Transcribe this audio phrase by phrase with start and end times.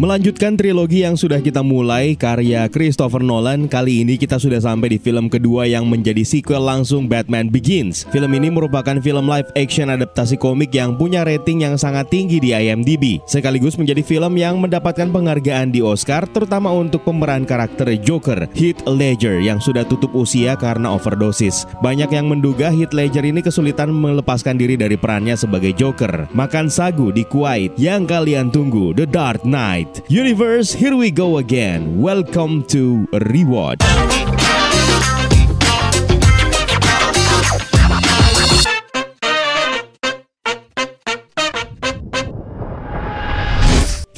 [0.00, 4.96] Melanjutkan trilogi yang sudah kita mulai karya Christopher Nolan, kali ini kita sudah sampai di
[4.96, 8.08] film kedua yang menjadi sequel langsung Batman Begins.
[8.08, 12.56] Film ini merupakan film live action adaptasi komik yang punya rating yang sangat tinggi di
[12.56, 18.80] IMDb, sekaligus menjadi film yang mendapatkan penghargaan di Oscar terutama untuk pemeran karakter Joker, Heath
[18.88, 21.68] Ledger yang sudah tutup usia karena overdosis.
[21.84, 26.24] Banyak yang menduga Heath Ledger ini kesulitan melepaskan diri dari perannya sebagai Joker.
[26.32, 29.89] Makan sagu di Kuwait yang kalian tunggu, The Dark Knight.
[30.08, 32.00] Universe, here we go again.
[32.00, 34.29] Welcome to Rewatch.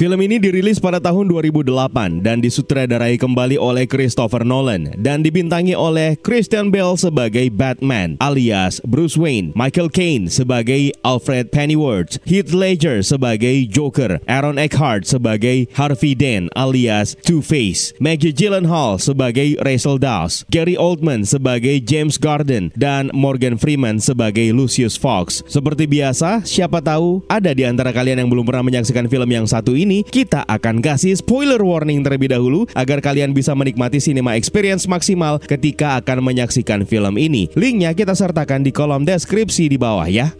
[0.02, 6.18] Film ini dirilis pada tahun 2008 dan disutradarai kembali oleh Christopher Nolan dan dibintangi oleh
[6.18, 13.62] Christian Bale sebagai Batman alias Bruce Wayne, Michael Caine sebagai Alfred Pennyworth, Heath Ledger sebagai
[13.70, 21.22] Joker, Aaron Eckhart sebagai Harvey Dent alias Two-Face, Maggie Gyllenhaal sebagai Rachel Dawes, Gary Oldman
[21.22, 25.46] sebagai James Garden, dan Morgan Freeman sebagai Lucius Fox.
[25.46, 29.78] Seperti biasa, siapa tahu ada di antara kalian yang belum pernah menyaksikan film yang satu
[29.78, 34.88] ini ini kita akan kasih spoiler warning terlebih dahulu agar kalian bisa menikmati cinema experience
[34.88, 37.52] maksimal ketika akan menyaksikan film ini.
[37.52, 40.32] Linknya kita sertakan di kolom deskripsi di bawah ya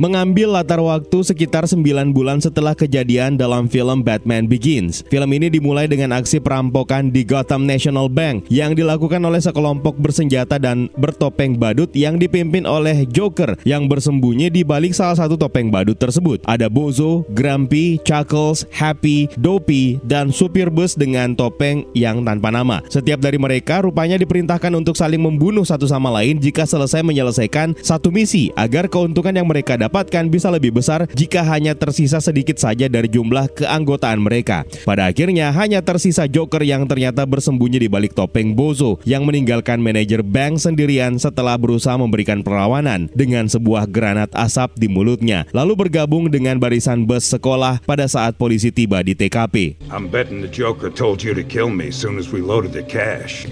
[0.00, 1.84] mengambil latar waktu sekitar 9
[2.16, 5.04] bulan setelah kejadian dalam film Batman Begins.
[5.12, 10.56] Film ini dimulai dengan aksi perampokan di Gotham National Bank yang dilakukan oleh sekelompok bersenjata
[10.56, 16.00] dan bertopeng badut yang dipimpin oleh Joker yang bersembunyi di balik salah satu topeng badut
[16.00, 16.40] tersebut.
[16.48, 22.80] Ada Bozo, Grumpy, Chuckles, Happy, Dopey, dan supir bus dengan topeng yang tanpa nama.
[22.88, 28.08] Setiap dari mereka rupanya diperintahkan untuk saling membunuh satu sama lain jika selesai menyelesaikan satu
[28.08, 32.86] misi agar keuntungan yang mereka dapat dapatkan bisa lebih besar jika hanya tersisa sedikit saja
[32.86, 34.62] dari jumlah keanggotaan mereka.
[34.86, 40.22] Pada akhirnya hanya tersisa Joker yang ternyata bersembunyi di balik topeng Bozo yang meninggalkan manajer
[40.22, 46.62] bank sendirian setelah berusaha memberikan perlawanan dengan sebuah granat asap di mulutnya, lalu bergabung dengan
[46.62, 49.90] barisan bus sekolah pada saat polisi tiba di TKP.
[49.90, 53.50] I'm betting the Joker told you to kill me soon as we loaded the cash.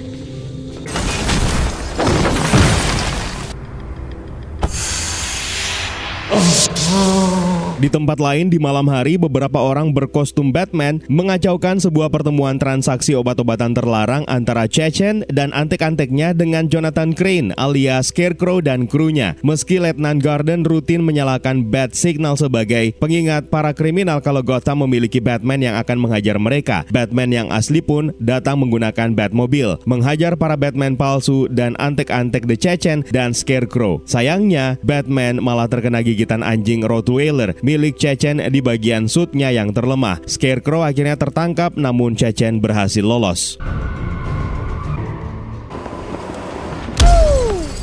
[7.79, 13.71] Di tempat lain di malam hari beberapa orang berkostum Batman mengacaukan sebuah pertemuan transaksi obat-obatan
[13.71, 19.39] terlarang antara Chechen dan antek-anteknya dengan Jonathan Crane alias Scarecrow dan krunya.
[19.47, 25.63] Meski Letnan Garden rutin menyalakan Bat Signal sebagai pengingat para kriminal kalau Gotham memiliki Batman
[25.63, 26.83] yang akan menghajar mereka.
[26.91, 33.07] Batman yang asli pun datang menggunakan Batmobile, menghajar para Batman palsu dan antek-antek The Chechen
[33.15, 34.03] dan Scarecrow.
[34.03, 40.25] Sayangnya, Batman malah terkena gigitan anjing Rottweiler milik Chechen di bagian sutnya yang terlemah.
[40.25, 43.61] Scarecrow akhirnya tertangkap namun Chechen berhasil lolos.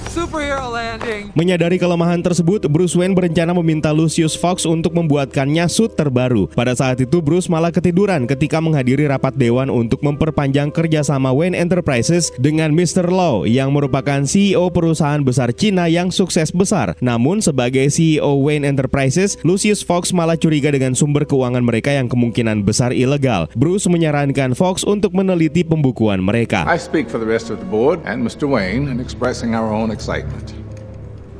[0.09, 0.84] superhero.
[1.35, 6.47] Menyadari kelemahan tersebut, Bruce Wayne berencana meminta Lucius Fox untuk membuatkannya suit terbaru.
[6.55, 12.31] Pada saat itu, Bruce malah ketiduran ketika menghadiri rapat dewan untuk memperpanjang kerjasama Wayne Enterprises
[12.39, 13.05] dengan Mr.
[13.11, 16.97] Law yang merupakan CEO perusahaan besar Cina yang sukses besar.
[17.03, 22.63] Namun, sebagai CEO Wayne Enterprises, Lucius Fox malah curiga dengan sumber keuangan mereka yang kemungkinan
[22.63, 23.51] besar ilegal.
[23.53, 26.63] Bruce menyarankan Fox untuk meneliti pembukuan mereka.
[26.65, 28.47] I speak for the rest of the board and Mr.
[28.47, 30.64] Wayne in expressing our own excitement excitement.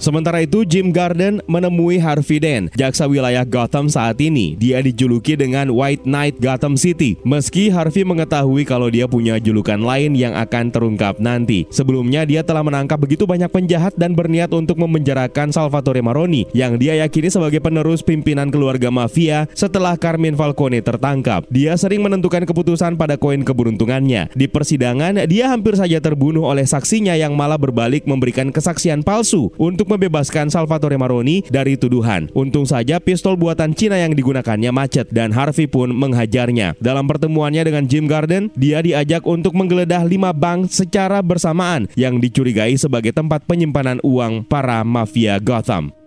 [0.05, 4.53] Sementara itu, Jim Garden menemui Harvey Dent, jaksa wilayah Gotham saat ini.
[4.53, 10.13] Dia dijuluki dengan White Knight Gotham City, meski Harvey mengetahui kalau dia punya julukan lain
[10.13, 11.65] yang akan terungkap nanti.
[11.73, 17.01] Sebelumnya, dia telah menangkap begitu banyak penjahat dan berniat untuk memenjarakan Salvatore Maroni, yang dia
[17.01, 21.49] yakini sebagai penerus pimpinan keluarga mafia setelah Carmine Falcone tertangkap.
[21.49, 24.29] Dia sering menentukan keputusan pada koin keberuntungannya.
[24.37, 29.94] Di persidangan, dia hampir saja terbunuh oleh saksinya yang malah berbalik memberikan kesaksian palsu untuk
[29.95, 32.29] membebaskan Salvatore Maroni dari tuduhan.
[32.37, 36.77] Untung saja pistol buatan Cina yang digunakannya macet dan Harvey pun menghajarnya.
[36.77, 42.77] Dalam pertemuannya dengan Jim Garden, dia diajak untuk menggeledah lima bank secara bersamaan yang dicurigai
[42.77, 46.04] sebagai tempat penyimpanan uang para mafia Gotham.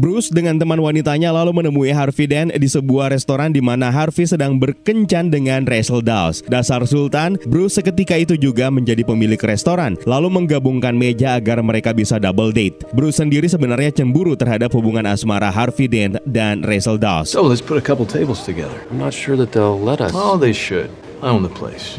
[0.00, 4.56] Bruce dengan teman wanitanya lalu menemui Harvey Dent di sebuah restoran di mana Harvey sedang
[4.56, 6.40] berkencan dengan Rachel Dawes.
[6.48, 12.16] Dasar Sultan, Bruce seketika itu juga menjadi pemilik restoran, lalu menggabungkan meja agar mereka bisa
[12.16, 12.80] double date.
[12.96, 17.28] Bruce sendiri sebenarnya cemburu terhadap hubungan asmara Harvey Dent dan Rachel Dawes.
[17.28, 18.80] So let's put a couple tables together.
[18.88, 20.16] I'm not sure that they'll let us.
[20.16, 20.88] Oh, they should.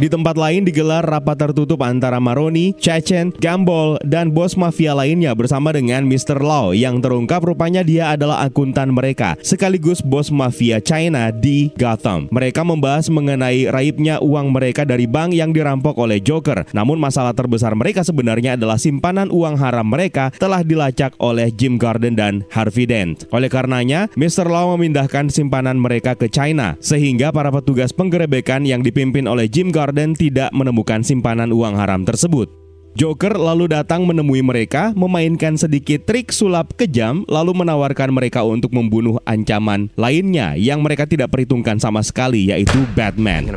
[0.01, 5.69] Di tempat lain digelar rapat tertutup antara Maroni, Chechen, Gambol, dan bos mafia lainnya bersama
[5.69, 6.41] dengan Mr.
[6.41, 12.33] Lau yang terungkap rupanya dia adalah akuntan mereka, sekaligus bos mafia China di Gotham.
[12.33, 16.65] Mereka membahas mengenai raibnya uang mereka dari bank yang dirampok oleh Joker.
[16.73, 22.17] Namun masalah terbesar mereka sebenarnya adalah simpanan uang haram mereka telah dilacak oleh Jim Gordon
[22.17, 23.29] dan Harvey Dent.
[23.29, 24.49] Oleh karenanya, Mr.
[24.49, 29.75] Lau memindahkan simpanan mereka ke China, sehingga para petugas penggerebekan yang dipimpin dipimpin oleh Jim
[29.75, 32.47] Gordon tidak menemukan simpanan uang haram tersebut.
[32.95, 39.19] Joker lalu datang menemui mereka, memainkan sedikit trik sulap kejam, lalu menawarkan mereka untuk membunuh
[39.27, 43.51] ancaman lainnya yang mereka tidak perhitungkan sama sekali, yaitu Batman.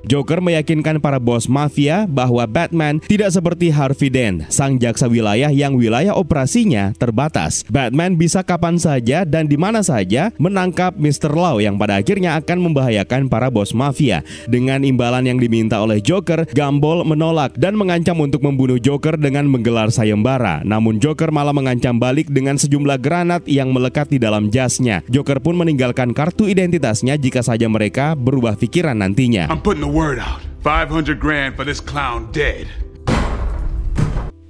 [0.00, 5.76] Joker meyakinkan para bos mafia bahwa Batman tidak seperti Harvey Dent, sang jaksa wilayah yang
[5.76, 7.68] wilayah operasinya terbatas.
[7.68, 11.28] Batman bisa kapan saja dan di mana saja menangkap Mr.
[11.36, 14.24] Lau yang pada akhirnya akan membahayakan para bos mafia.
[14.48, 19.92] Dengan imbalan yang diminta oleh Joker, Gumball menolak dan mengancam untuk membunuh Joker dengan menggelar
[19.92, 20.64] sayembara.
[20.64, 25.04] Namun Joker malah mengancam balik dengan sejumlah granat yang melekat di dalam jasnya.
[25.12, 29.52] Joker pun meninggalkan kartu identitasnya jika saja mereka berubah pikiran nantinya.
[30.00, 30.40] Word out.
[30.62, 32.66] 500 grand for this clown dead.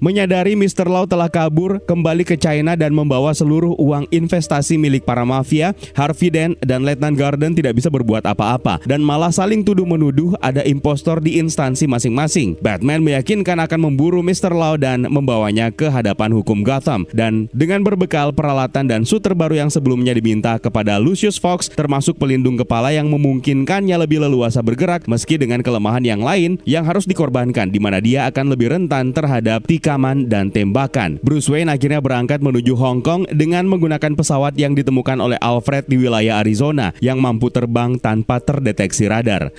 [0.01, 0.89] Menyadari Mr.
[0.89, 6.33] Lau telah kabur kembali ke China dan membawa seluruh uang investasi milik para mafia, Harvey
[6.33, 11.37] Dent dan Letnan Garden tidak bisa berbuat apa-apa dan malah saling tuduh-menuduh ada impostor di
[11.37, 12.57] instansi masing-masing.
[12.65, 14.57] Batman meyakinkan akan memburu Mr.
[14.57, 19.69] Lau dan membawanya ke hadapan hukum Gotham dan dengan berbekal peralatan dan suit terbaru yang
[19.69, 25.61] sebelumnya diminta kepada Lucius Fox termasuk pelindung kepala yang memungkinkannya lebih leluasa bergerak meski dengan
[25.61, 30.31] kelemahan yang lain yang harus dikorbankan di mana dia akan lebih rentan terhadap tika ancaman
[30.31, 31.19] dan tembakan.
[31.19, 35.99] Bruce Wayne akhirnya berangkat menuju Hong Kong dengan menggunakan pesawat yang ditemukan oleh Alfred di
[35.99, 39.51] wilayah Arizona yang mampu terbang tanpa terdeteksi radar.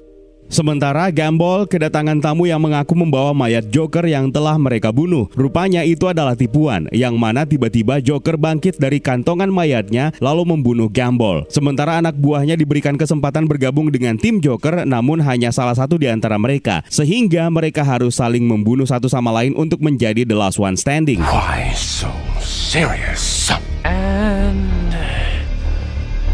[0.51, 5.31] Sementara Gambol kedatangan tamu yang mengaku membawa mayat Joker yang telah mereka bunuh.
[5.31, 11.48] Rupanya itu adalah tipuan, yang mana tiba-tiba Joker bangkit dari kantongan mayatnya lalu membunuh Gambol.
[11.48, 16.36] Sementara anak buahnya diberikan kesempatan bergabung dengan tim Joker namun hanya salah satu di antara
[16.36, 16.83] mereka.
[16.92, 21.24] Sehingga mereka harus saling membunuh satu sama lain untuk menjadi the last one standing.
[21.24, 22.12] Why so
[22.44, 23.56] serious?
[23.88, 24.92] And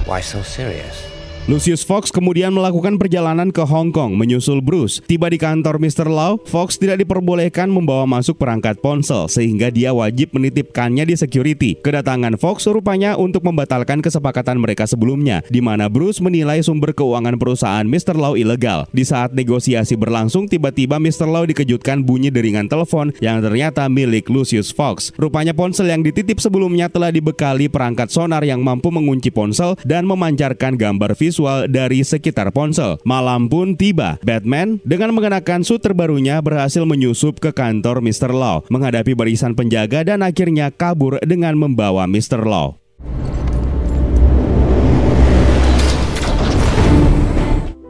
[0.09, 1.06] why so serious?
[1.47, 4.99] Lucius Fox kemudian melakukan perjalanan ke Hong Kong menyusul Bruce.
[5.07, 6.11] Tiba di kantor Mr.
[6.11, 11.79] Lau, Fox tidak diperbolehkan membawa masuk perangkat ponsel sehingga dia wajib menitipkannya di security.
[11.79, 17.87] Kedatangan Fox rupanya untuk membatalkan kesepakatan mereka sebelumnya, di mana Bruce menilai sumber keuangan perusahaan
[17.87, 18.19] Mr.
[18.19, 18.83] Lau ilegal.
[18.91, 21.31] Di saat negosiasi berlangsung, tiba-tiba Mr.
[21.31, 25.15] Lau dikejutkan bunyi deringan telepon yang ternyata milik Lucius Fox.
[25.15, 30.75] Rupanya ponsel yang dititip sebelumnya telah dibekali perangkat sonar yang mampu mengunci ponsel dan memancarkan
[30.75, 32.97] gambar visual visual dari sekitar ponsel.
[33.05, 34.17] Malam pun tiba.
[34.25, 38.33] Batman dengan mengenakan suit terbarunya berhasil menyusup ke kantor Mr.
[38.33, 42.41] Law, menghadapi barisan penjaga dan akhirnya kabur dengan membawa Mr.
[42.41, 42.81] Law.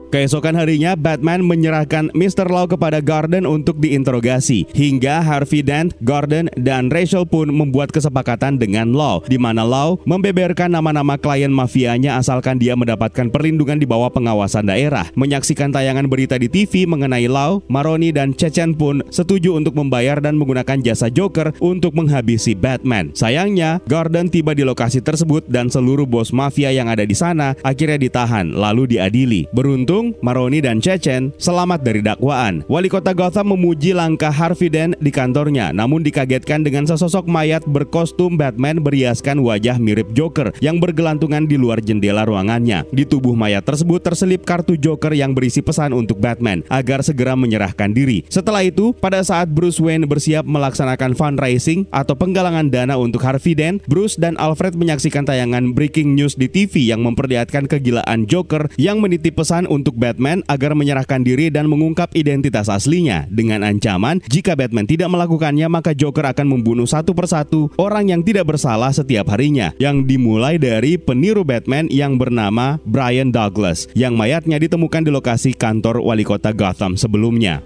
[0.07, 2.47] Keesokan harinya, Batman menyerahkan Mr.
[2.47, 4.63] Lau kepada Gordon untuk diinterogasi.
[4.71, 10.71] Hingga Harvey Dent, Gordon, dan Rachel pun membuat kesepakatan dengan Lau, di mana Lau membeberkan
[10.71, 15.11] nama-nama klien mafianya asalkan dia mendapatkan perlindungan di bawah pengawasan daerah.
[15.19, 20.39] Menyaksikan tayangan berita di TV mengenai Lau, Maroni, dan Chechen pun setuju untuk membayar dan
[20.39, 23.11] menggunakan jasa Joker untuk menghabisi Batman.
[23.11, 27.99] Sayangnya, Gordon tiba di lokasi tersebut dan seluruh bos mafia yang ada di sana akhirnya
[27.99, 29.51] ditahan lalu diadili.
[29.51, 32.61] Beruntung Beruntung, Maroni dan Chechen selamat dari dakwaan.
[32.69, 38.37] Wali kota Gotham memuji langkah Harvey Dent di kantornya, namun dikagetkan dengan sesosok mayat berkostum
[38.37, 42.85] Batman beriaskan wajah mirip Joker yang bergelantungan di luar jendela ruangannya.
[42.93, 47.89] Di tubuh mayat tersebut terselip kartu Joker yang berisi pesan untuk Batman agar segera menyerahkan
[47.89, 48.21] diri.
[48.29, 53.81] Setelah itu, pada saat Bruce Wayne bersiap melaksanakan fundraising atau penggalangan dana untuk Harvey Dent,
[53.89, 59.41] Bruce dan Alfred menyaksikan tayangan breaking news di TV yang memperlihatkan kegilaan Joker yang menitip
[59.41, 64.83] pesan untuk untuk Batman agar menyerahkan diri dan mengungkap identitas aslinya dengan ancaman jika Batman
[64.83, 70.03] tidak melakukannya maka Joker akan membunuh satu persatu orang yang tidak bersalah setiap harinya yang
[70.03, 76.27] dimulai dari peniru Batman yang bernama Brian Douglas yang mayatnya ditemukan di lokasi kantor wali
[76.27, 77.63] kota Gotham sebelumnya.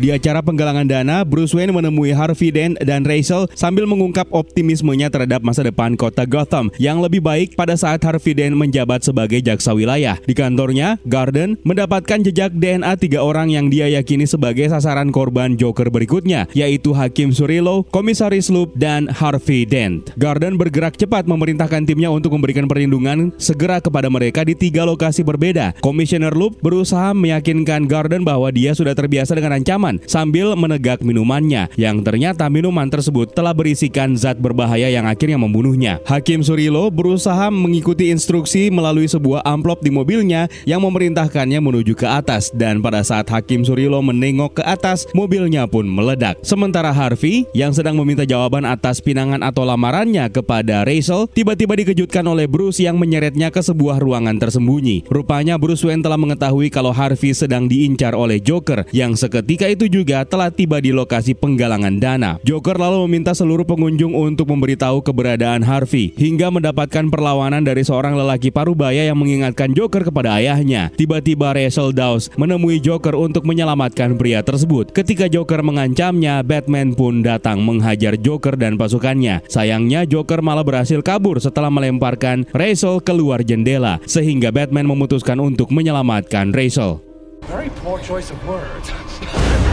[0.00, 5.44] Di acara penggalangan dana, Bruce Wayne menemui Harvey Dent dan Rachel sambil mengungkap optimismenya terhadap
[5.44, 10.16] masa depan kota Gotham yang lebih baik pada saat Harvey Dent menjabat sebagai jaksa wilayah.
[10.24, 15.92] Di kantornya, Garden mendapatkan jejak DNA tiga orang yang dia yakini sebagai sasaran korban Joker
[15.92, 20.16] berikutnya, yaitu Hakim Surilo, Komisaris Loop, dan Harvey Dent.
[20.16, 25.76] Garden bergerak cepat memerintahkan timnya untuk memberikan perlindungan segera kepada mereka di tiga lokasi berbeda.
[25.84, 32.04] Komisioner Loop berusaha meyakinkan Garden bahwa dia sudah terbiasa dengan ancaman sambil menegak minumannya yang
[32.04, 35.98] ternyata minuman tersebut telah berisikan zat berbahaya yang akhirnya membunuhnya.
[36.04, 42.52] Hakim Surilo berusaha mengikuti instruksi melalui sebuah amplop di mobilnya yang memerintahkannya menuju ke atas
[42.52, 46.36] dan pada saat Hakim Surilo menengok ke atas, mobilnya pun meledak.
[46.44, 52.50] Sementara Harvey yang sedang meminta jawaban atas pinangan atau lamarannya kepada Rachel tiba-tiba dikejutkan oleh
[52.50, 55.06] Bruce yang menyeretnya ke sebuah ruangan tersembunyi.
[55.06, 60.26] Rupanya Bruce Wayne telah mengetahui kalau Harvey sedang diincar oleh Joker yang seketika itu juga
[60.26, 62.36] telah tiba di lokasi penggalangan dana.
[62.42, 68.50] Joker lalu meminta seluruh pengunjung untuk memberitahu keberadaan Harvey hingga mendapatkan perlawanan dari seorang lelaki
[68.50, 70.90] parubaya yang mengingatkan Joker kepada ayahnya.
[70.98, 74.90] Tiba-tiba Rachel Dawes menemui Joker untuk menyelamatkan pria tersebut.
[74.90, 79.46] Ketika Joker mengancamnya, Batman pun datang menghajar Joker dan pasukannya.
[79.46, 86.50] Sayangnya Joker malah berhasil kabur setelah melemparkan Rachel keluar jendela sehingga Batman memutuskan untuk menyelamatkan
[86.50, 87.09] Rachel.
[87.42, 88.90] Very poor choice of words.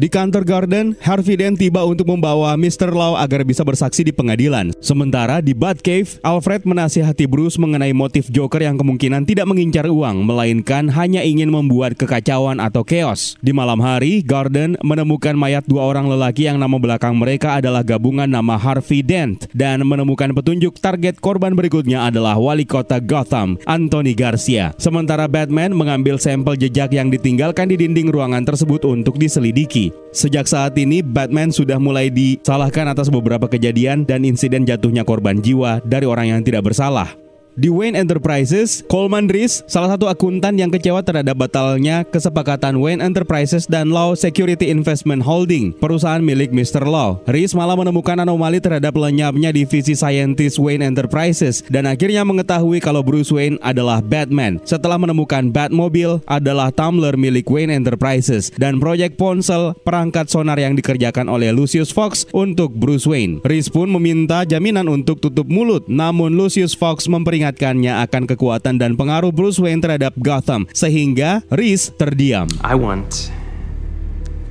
[0.00, 2.88] Di kantor Garden, Harvey Dent tiba untuk membawa Mr.
[2.88, 4.72] Law agar bisa bersaksi di pengadilan.
[4.80, 10.88] Sementara di Batcave, Alfred menasihati Bruce mengenai motif Joker yang kemungkinan tidak mengincar uang, melainkan
[10.88, 13.36] hanya ingin membuat kekacauan atau chaos.
[13.44, 18.24] Di malam hari, Garden menemukan mayat dua orang lelaki yang nama belakang mereka adalah gabungan
[18.24, 24.72] nama Harvey Dent dan menemukan petunjuk target korban berikutnya adalah wali kota Gotham, Anthony Garcia.
[24.80, 29.89] Sementara Batman mengambil sampel jejak yang ditinggalkan di dinding ruangan tersebut untuk diselidiki.
[30.10, 35.78] Sejak saat ini, Batman sudah mulai disalahkan atas beberapa kejadian dan insiden jatuhnya korban jiwa
[35.86, 37.14] dari orang yang tidak bersalah.
[37.58, 43.66] Di Wayne Enterprises, Coleman Reese, salah satu akuntan yang kecewa terhadap batalnya kesepakatan Wayne Enterprises
[43.66, 46.86] dan Law Security Investment Holding, perusahaan milik Mr.
[46.86, 47.18] Law.
[47.26, 53.34] Reese malah menemukan anomali terhadap lenyapnya divisi saintis Wayne Enterprises dan akhirnya mengetahui kalau Bruce
[53.34, 60.30] Wayne adalah Batman setelah menemukan Batmobile adalah tumbler milik Wayne Enterprises dan proyek ponsel perangkat
[60.30, 63.42] sonar yang dikerjakan oleh Lucius Fox untuk Bruce Wayne.
[63.42, 68.92] Reese pun meminta jaminan untuk tutup mulut, namun Lucius Fox memperingatkan memperingatkannya akan kekuatan dan
[69.00, 72.46] pengaruh Bruce Wayne terhadap Gotham sehingga Reese terdiam.
[72.60, 73.32] I want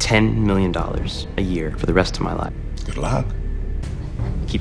[0.01, 2.55] 10 million dollars a year for the rest of my life.
[2.89, 3.38] Good luck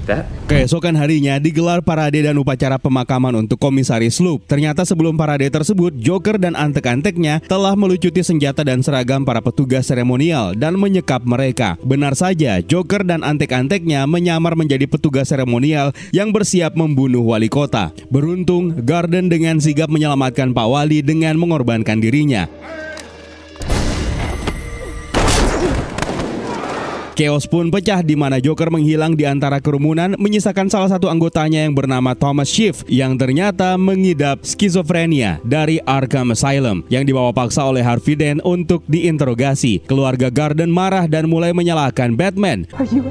[0.04, 0.28] that.
[0.48, 4.44] Keesokan harinya digelar parade dan upacara pemakaman untuk komisaris Loop.
[4.44, 10.52] Ternyata sebelum parade tersebut, Joker dan antek-anteknya telah melucuti senjata dan seragam para petugas seremonial
[10.52, 11.80] dan menyekap mereka.
[11.80, 17.92] Benar saja, Joker dan antek-anteknya menyamar menjadi petugas seremonial yang bersiap membunuh wali kota.
[18.12, 22.50] Beruntung, Garden dengan sigap menyelamatkan Pak Wali dengan mengorbankan dirinya.
[27.18, 31.74] Chaos pun pecah di mana Joker menghilang di antara kerumunan menyisakan salah satu anggotanya yang
[31.74, 38.14] bernama Thomas Schiff yang ternyata mengidap skizofrenia dari Arkham Asylum yang dibawa paksa oleh Harvey
[38.14, 39.82] Dent untuk diinterogasi.
[39.90, 42.70] Keluarga Garden marah dan mulai menyalahkan Batman.
[42.78, 43.02] Are you.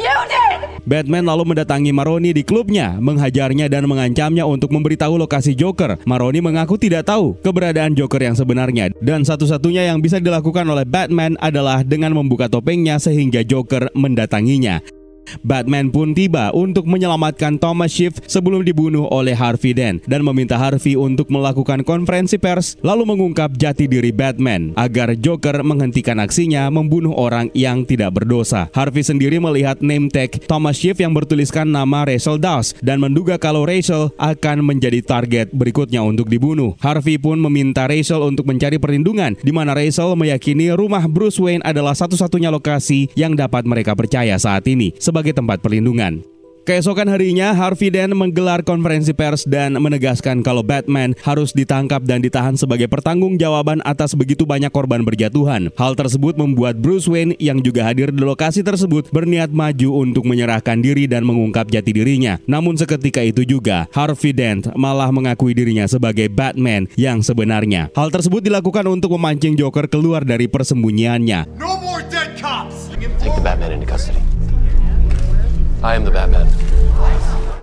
[0.00, 0.79] You did.
[0.90, 6.02] Batman lalu mendatangi Maroni di klubnya, menghajarnya dan mengancamnya untuk memberitahu lokasi Joker.
[6.02, 11.38] Maroni mengaku tidak tahu keberadaan Joker yang sebenarnya dan satu-satunya yang bisa dilakukan oleh Batman
[11.38, 14.99] adalah dengan membuka topengnya sehingga Joker mendatanginya.
[15.42, 20.96] Batman pun tiba untuk menyelamatkan Thomas Schiff sebelum dibunuh oleh Harvey Dent dan meminta Harvey
[20.96, 27.52] untuk melakukan konferensi pers lalu mengungkap jati diri Batman agar Joker menghentikan aksinya membunuh orang
[27.52, 28.72] yang tidak berdosa.
[28.72, 33.68] Harvey sendiri melihat name tag Thomas Schiff yang bertuliskan nama Rachel Dawes dan menduga kalau
[33.68, 36.72] Rachel akan menjadi target berikutnya untuk dibunuh.
[36.80, 41.92] Harvey pun meminta Rachel untuk mencari perlindungan di mana Rachel meyakini rumah Bruce Wayne adalah
[41.92, 44.96] satu-satunya lokasi yang dapat mereka percaya saat ini.
[44.96, 46.24] Sebagai sebagai tempat perlindungan.
[46.60, 52.52] Keesokan harinya, Harvey Dent menggelar konferensi pers dan menegaskan kalau Batman harus ditangkap dan ditahan
[52.54, 55.72] sebagai pertanggungjawaban atas begitu banyak korban berjatuhan.
[55.74, 60.78] Hal tersebut membuat Bruce Wayne yang juga hadir di lokasi tersebut berniat maju untuk menyerahkan
[60.84, 62.36] diri dan mengungkap jati dirinya.
[62.44, 67.88] Namun seketika itu juga, Harvey Dent malah mengakui dirinya sebagai Batman yang sebenarnya.
[67.96, 71.56] Hal tersebut dilakukan untuk memancing Joker keluar dari persembunyiannya.
[71.56, 72.92] No more dead cops!
[73.20, 74.39] Take the Batman into custody.
[75.80, 76.44] I am the Batman.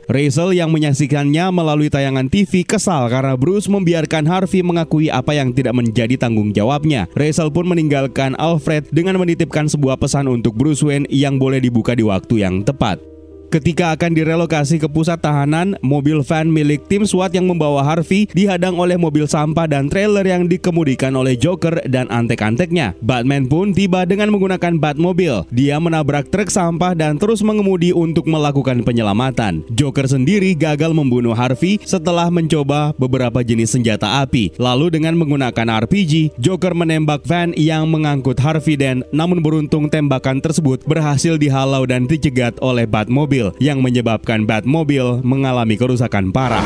[0.08, 5.76] Rachel yang menyaksikannya melalui tayangan TV kesal karena Bruce membiarkan Harvey mengakui apa yang tidak
[5.76, 7.12] menjadi tanggung jawabnya.
[7.12, 12.08] Rachel pun meninggalkan Alfred dengan menitipkan sebuah pesan untuk Bruce Wayne yang boleh dibuka di
[12.08, 13.17] waktu yang tepat.
[13.48, 18.76] Ketika akan direlokasi ke pusat tahanan, mobil van milik tim SWAT yang membawa Harvey dihadang
[18.76, 22.92] oleh mobil sampah dan trailer yang dikemudikan oleh Joker dan antek-anteknya.
[23.00, 25.48] Batman pun tiba dengan menggunakan Batmobile.
[25.48, 29.64] Dia menabrak truk sampah dan terus mengemudi untuk melakukan penyelamatan.
[29.72, 34.60] Joker sendiri gagal membunuh Harvey setelah mencoba beberapa jenis senjata api.
[34.60, 40.84] Lalu dengan menggunakan RPG, Joker menembak van yang mengangkut Harvey Dent, namun beruntung tembakan tersebut
[40.84, 46.66] berhasil dihalau dan dicegat oleh Batmobile mobil yang menyebabkan Batmobile mengalami kerusakan parah.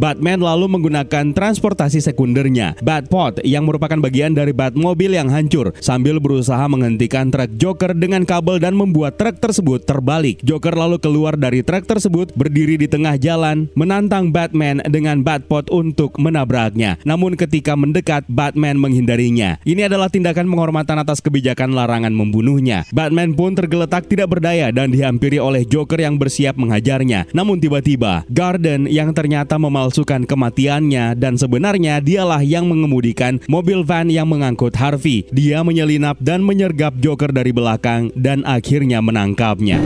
[0.00, 6.64] Batman lalu menggunakan transportasi sekundernya, Batpod, yang merupakan bagian dari Batmobile yang hancur, sambil berusaha
[6.72, 10.40] menghentikan truk Joker dengan kabel dan membuat truk tersebut terbalik.
[10.40, 16.16] Joker lalu keluar dari truk tersebut, berdiri di tengah jalan, menantang Batman dengan Batpod untuk
[16.16, 16.96] menabraknya.
[17.04, 19.60] Namun ketika mendekat, Batman menghindarinya.
[19.68, 22.88] Ini adalah tindakan penghormatan atas kebijakan larangan membunuhnya.
[22.88, 27.28] Batman pun tergeletak tidak berdaya dan dihampiri oleh Joker yang bersiap menghajarnya.
[27.36, 34.06] Namun tiba-tiba, Garden yang ternyata memal memalsukan kematiannya dan sebenarnya dialah yang mengemudikan mobil van
[34.06, 35.26] yang mengangkut Harvey.
[35.34, 39.82] Dia menyelinap dan menyergap Joker dari belakang dan akhirnya menangkapnya.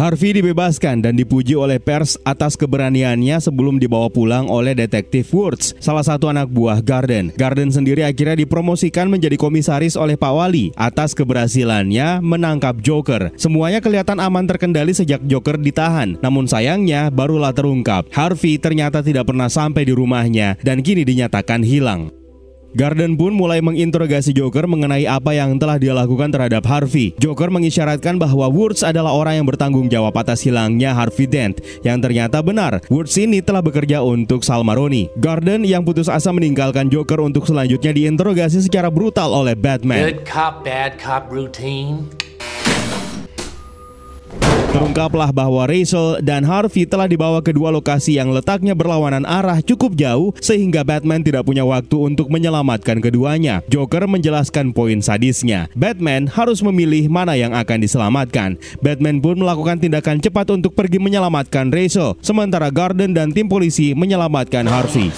[0.00, 6.00] Harvey dibebaskan dan dipuji oleh pers atas keberaniannya sebelum dibawa pulang oleh detektif Woods, salah
[6.00, 7.28] satu anak buah Garden.
[7.36, 13.28] Garden sendiri akhirnya dipromosikan menjadi komisaris oleh Pak Wali atas keberhasilannya menangkap Joker.
[13.36, 16.16] Semuanya kelihatan aman terkendali sejak Joker ditahan.
[16.24, 22.08] Namun sayangnya barulah terungkap, Harvey ternyata tidak pernah sampai di rumahnya dan kini dinyatakan hilang.
[22.70, 27.10] Garden pun mulai menginterogasi Joker mengenai apa yang telah dia lakukan terhadap Harvey.
[27.18, 32.38] Joker mengisyaratkan bahwa Woods adalah orang yang bertanggung jawab atas hilangnya Harvey Dent, yang ternyata
[32.38, 32.78] benar.
[32.86, 35.10] Woods ini telah bekerja untuk Salmaroni.
[35.18, 40.06] Garden yang putus asa meninggalkan Joker untuk selanjutnya diinterogasi secara brutal oleh Batman.
[40.06, 42.06] Good cop, bad cop routine.
[44.70, 49.98] Terungkaplah bahwa Rachel dan Harvey telah dibawa ke dua lokasi yang letaknya berlawanan arah cukup
[49.98, 53.66] jauh sehingga Batman tidak punya waktu untuk menyelamatkan keduanya.
[53.66, 55.66] Joker menjelaskan poin sadisnya.
[55.74, 58.62] Batman harus memilih mana yang akan diselamatkan.
[58.78, 64.70] Batman pun melakukan tindakan cepat untuk pergi menyelamatkan Rachel, sementara Garden dan tim polisi menyelamatkan
[64.70, 65.10] Harvey.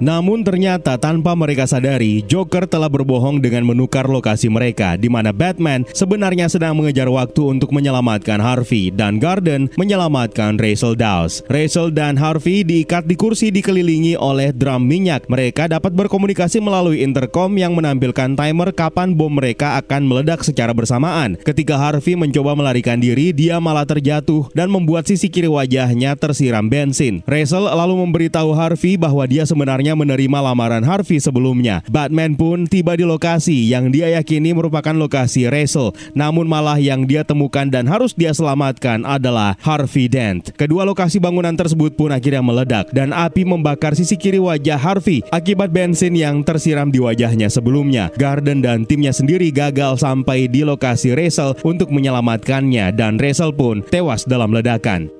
[0.00, 5.84] Namun ternyata tanpa mereka sadari, Joker telah berbohong dengan menukar lokasi mereka di mana Batman
[5.92, 11.44] sebenarnya sedang mengejar waktu untuk menyelamatkan Harvey dan Garden menyelamatkan Rachel Dawes.
[11.52, 15.28] Rachel dan Harvey diikat di kursi dikelilingi oleh drum minyak.
[15.28, 21.36] Mereka dapat berkomunikasi melalui intercom yang menampilkan timer kapan bom mereka akan meledak secara bersamaan.
[21.44, 27.20] Ketika Harvey mencoba melarikan diri, dia malah terjatuh dan membuat sisi kiri wajahnya tersiram bensin.
[27.28, 31.84] Rachel lalu memberitahu Harvey bahwa dia sebenarnya menerima lamaran Harvey sebelumnya.
[31.86, 37.22] Batman pun tiba di lokasi yang dia yakini merupakan lokasi Rachel, namun malah yang dia
[37.22, 40.50] temukan dan harus dia selamatkan adalah Harvey Dent.
[40.56, 45.70] Kedua lokasi bangunan tersebut pun akhirnya meledak dan api membakar sisi kiri wajah Harvey akibat
[45.70, 48.08] bensin yang tersiram di wajahnya sebelumnya.
[48.16, 54.24] Garden dan timnya sendiri gagal sampai di lokasi Rachel untuk menyelamatkannya dan Rachel pun tewas
[54.24, 55.19] dalam ledakan.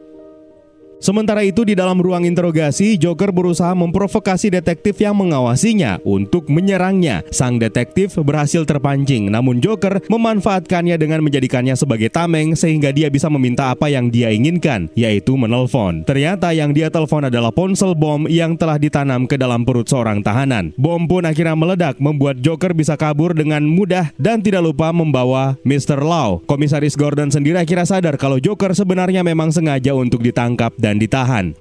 [1.00, 7.24] Sementara itu di dalam ruang interogasi, Joker berusaha memprovokasi detektif yang mengawasinya untuk menyerangnya.
[7.32, 13.72] Sang detektif berhasil terpancing, namun Joker memanfaatkannya dengan menjadikannya sebagai tameng sehingga dia bisa meminta
[13.72, 16.04] apa yang dia inginkan, yaitu menelpon.
[16.04, 20.76] Ternyata yang dia telepon adalah ponsel bom yang telah ditanam ke dalam perut seorang tahanan.
[20.76, 26.04] Bom pun akhirnya meledak, membuat Joker bisa kabur dengan mudah dan tidak lupa membawa Mr.
[26.04, 26.44] Lau.
[26.44, 31.54] Komisaris Gordon sendiri akhirnya sadar kalau Joker sebenarnya memang sengaja untuk ditangkap dan dan ditahan.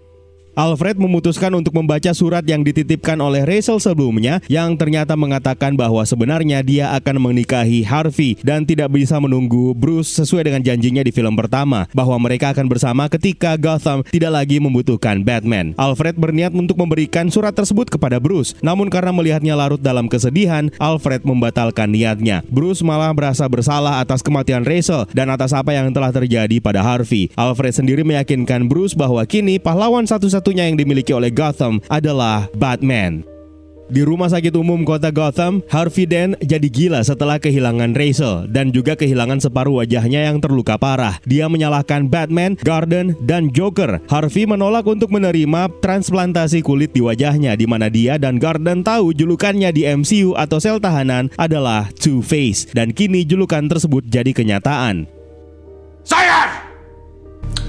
[0.59, 6.59] Alfred memutuskan untuk membaca surat yang dititipkan oleh Rachel sebelumnya yang ternyata mengatakan bahwa sebenarnya
[6.59, 11.87] dia akan menikahi Harvey dan tidak bisa menunggu Bruce sesuai dengan janjinya di film pertama
[11.95, 15.71] bahwa mereka akan bersama ketika Gotham tidak lagi membutuhkan Batman.
[15.79, 21.23] Alfred berniat untuk memberikan surat tersebut kepada Bruce, namun karena melihatnya larut dalam kesedihan, Alfred
[21.23, 22.43] membatalkan niatnya.
[22.51, 27.31] Bruce malah merasa bersalah atas kematian Rachel dan atas apa yang telah terjadi pada Harvey.
[27.39, 33.21] Alfred sendiri meyakinkan Bruce bahwa kini pahlawan satu-satu satunya yang dimiliki oleh Gotham adalah Batman.
[33.85, 38.97] Di rumah sakit umum kota Gotham, Harvey Dent jadi gila setelah kehilangan Rachel dan juga
[38.97, 41.21] kehilangan separuh wajahnya yang terluka parah.
[41.29, 44.01] Dia menyalahkan Batman, Garden, dan Joker.
[44.09, 49.69] Harvey menolak untuk menerima transplantasi kulit di wajahnya di mana dia dan Garden tahu julukannya
[49.69, 55.05] di MCU atau sel tahanan adalah Two-Face dan kini julukan tersebut jadi kenyataan.
[56.01, 56.49] Saya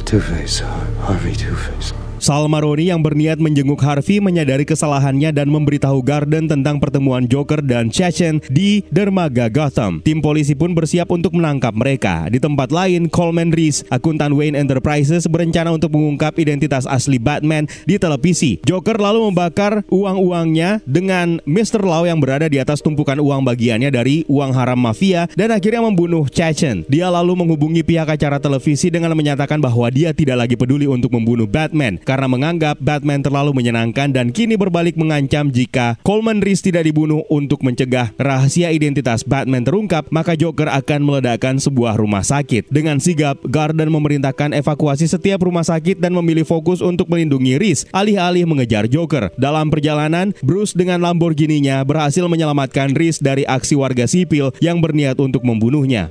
[0.08, 0.64] Two-Face,
[1.04, 2.09] Harvey Two-Face.
[2.20, 7.88] Sal Maroni yang berniat menjenguk Harvey menyadari kesalahannya dan memberitahu Garden tentang pertemuan Joker dan
[7.88, 10.04] Chechen di dermaga Gotham.
[10.04, 12.28] Tim polisi pun bersiap untuk menangkap mereka.
[12.28, 17.96] Di tempat lain, Coleman Reese, akuntan Wayne Enterprises, berencana untuk mengungkap identitas asli Batman di
[17.96, 18.60] televisi.
[18.68, 21.80] Joker lalu membakar uang-uangnya dengan Mr.
[21.80, 26.28] Lau yang berada di atas tumpukan uang bagiannya dari uang haram mafia dan akhirnya membunuh
[26.28, 26.84] Chechen.
[26.84, 31.48] Dia lalu menghubungi pihak acara televisi dengan menyatakan bahwa dia tidak lagi peduli untuk membunuh
[31.48, 37.22] Batman karena menganggap Batman terlalu menyenangkan dan kini berbalik mengancam jika Coleman Reese tidak dibunuh
[37.30, 42.66] untuk mencegah rahasia identitas Batman terungkap, maka Joker akan meledakkan sebuah rumah sakit.
[42.66, 48.42] Dengan sigap, Garden memerintahkan evakuasi setiap rumah sakit dan memilih fokus untuk melindungi Reese alih-alih
[48.42, 49.30] mengejar Joker.
[49.38, 55.46] Dalam perjalanan, Bruce dengan Lamborghini-nya berhasil menyelamatkan Reese dari aksi warga sipil yang berniat untuk
[55.46, 56.10] membunuhnya.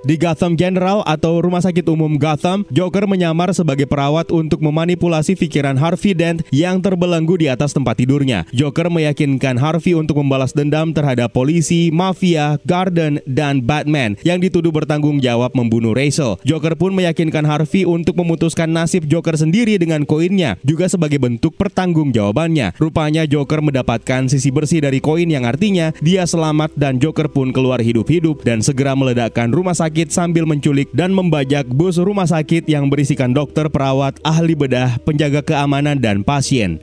[0.00, 5.76] Di Gotham General atau Rumah Sakit Umum Gotham, Joker menyamar sebagai perawat untuk memanipulasi pikiran
[5.76, 8.48] Harvey Dent yang terbelenggu di atas tempat tidurnya.
[8.48, 15.20] Joker meyakinkan Harvey untuk membalas dendam terhadap polisi, mafia, Garden, dan Batman yang dituduh bertanggung
[15.20, 16.40] jawab membunuh Rachel.
[16.48, 22.72] Joker pun meyakinkan Harvey untuk memutuskan nasib Joker sendiri dengan koinnya, juga sebagai bentuk pertanggungjawabannya.
[22.80, 27.84] Rupanya Joker mendapatkan sisi bersih dari koin yang artinya dia selamat dan Joker pun keluar
[27.84, 32.86] hidup-hidup dan segera meledakkan rumah sakit sakit sambil menculik dan membajak bus rumah sakit yang
[32.86, 36.78] berisikan dokter, perawat, ahli bedah, penjaga keamanan, dan pasien.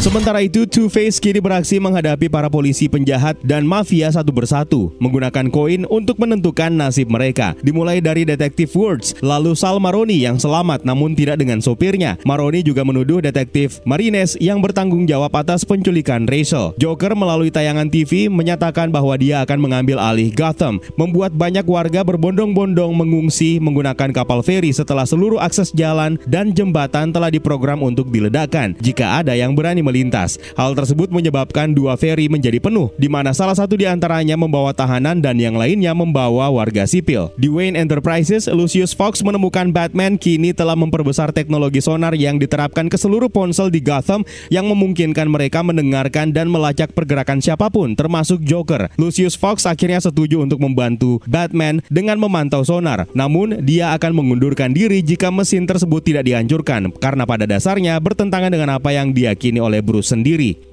[0.00, 5.84] Sementara itu, Two-Face kini beraksi menghadapi para polisi penjahat dan mafia satu persatu, menggunakan koin
[5.92, 7.52] untuk menentukan nasib mereka.
[7.60, 12.16] Dimulai dari detektif Words, lalu Sal Maroni yang selamat namun tidak dengan sopirnya.
[12.24, 16.72] Maroni juga menuduh detektif Marines yang bertanggung jawab atas penculikan Rachel.
[16.80, 22.96] Joker melalui tayangan TV menyatakan bahwa dia akan mengambil alih Gotham, membuat banyak warga berbondong-bondong
[22.96, 28.72] mengungsi menggunakan kapal feri setelah seluruh akses jalan dan jembatan telah diprogram untuk diledakkan.
[28.80, 30.38] Jika ada yang berani melintas.
[30.54, 35.18] Hal tersebut menyebabkan dua feri menjadi penuh, di mana salah satu di antaranya membawa tahanan
[35.18, 37.34] dan yang lainnya membawa warga sipil.
[37.34, 42.94] Di Wayne Enterprises, Lucius Fox menemukan Batman kini telah memperbesar teknologi sonar yang diterapkan ke
[42.94, 48.88] seluruh ponsel di Gotham yang memungkinkan mereka mendengarkan dan melacak pergerakan siapa pun, termasuk Joker.
[48.94, 53.10] Lucius Fox akhirnya setuju untuk membantu Batman dengan memantau sonar.
[53.10, 58.78] Namun, dia akan mengundurkan diri jika mesin tersebut tidak dihancurkan karena pada dasarnya bertentangan dengan
[58.78, 60.69] apa yang diyakini oleh Bruce sendiri.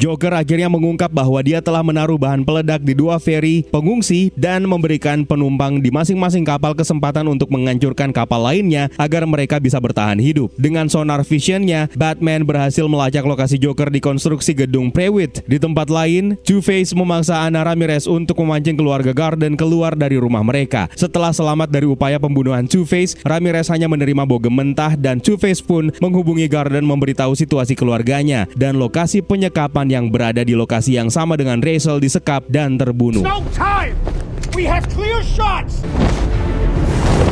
[0.00, 5.28] Joker akhirnya mengungkap bahwa dia telah menaruh bahan peledak di dua feri pengungsi dan memberikan
[5.28, 10.48] penumpang di masing-masing kapal kesempatan untuk menghancurkan kapal lainnya agar mereka bisa bertahan hidup.
[10.56, 15.44] Dengan sonar visionnya, Batman berhasil melacak lokasi Joker di konstruksi gedung Prewitt.
[15.44, 20.88] Di tempat lain, Two-Face memaksa Ana Ramirez untuk memancing keluarga Garden keluar dari rumah mereka.
[20.96, 26.48] Setelah selamat dari upaya pembunuhan Two-Face, Ramirez hanya menerima bogem mentah dan Two-Face pun menghubungi
[26.48, 31.98] Garden memberitahu situasi keluarganya dan lokasi penyekapan yang berada di lokasi yang sama dengan Rachel
[31.98, 33.26] disekap dan terbunuh.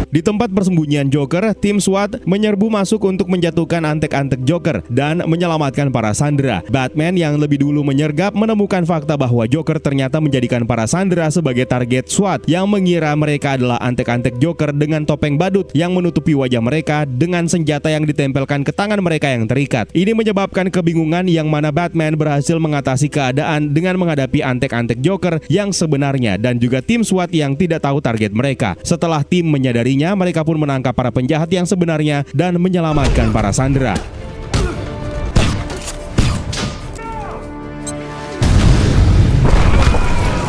[0.08, 6.16] Di tempat persembunyian Joker, tim SWAT menyerbu masuk untuk menjatuhkan antek-antek Joker dan menyelamatkan para
[6.16, 6.64] Sandra.
[6.72, 12.08] Batman yang lebih dulu menyergap menemukan fakta bahwa Joker ternyata menjadikan para Sandra sebagai target
[12.08, 17.44] SWAT yang mengira mereka adalah antek-antek Joker dengan topeng badut yang menutupi wajah mereka dengan
[17.44, 19.92] senjata yang ditempelkan ke tangan mereka yang terikat.
[19.92, 26.40] Ini menyebabkan kebingungan yang mana Batman berhasil mengatasi keadaan dengan menghadapi antek-antek Joker yang sebenarnya
[26.40, 28.72] dan juga tim SWAT yang tidak tahu target mereka.
[28.80, 34.17] Setelah tim menyadari mereka pun menangkap para penjahat yang sebenarnya dan menyelamatkan para sandera.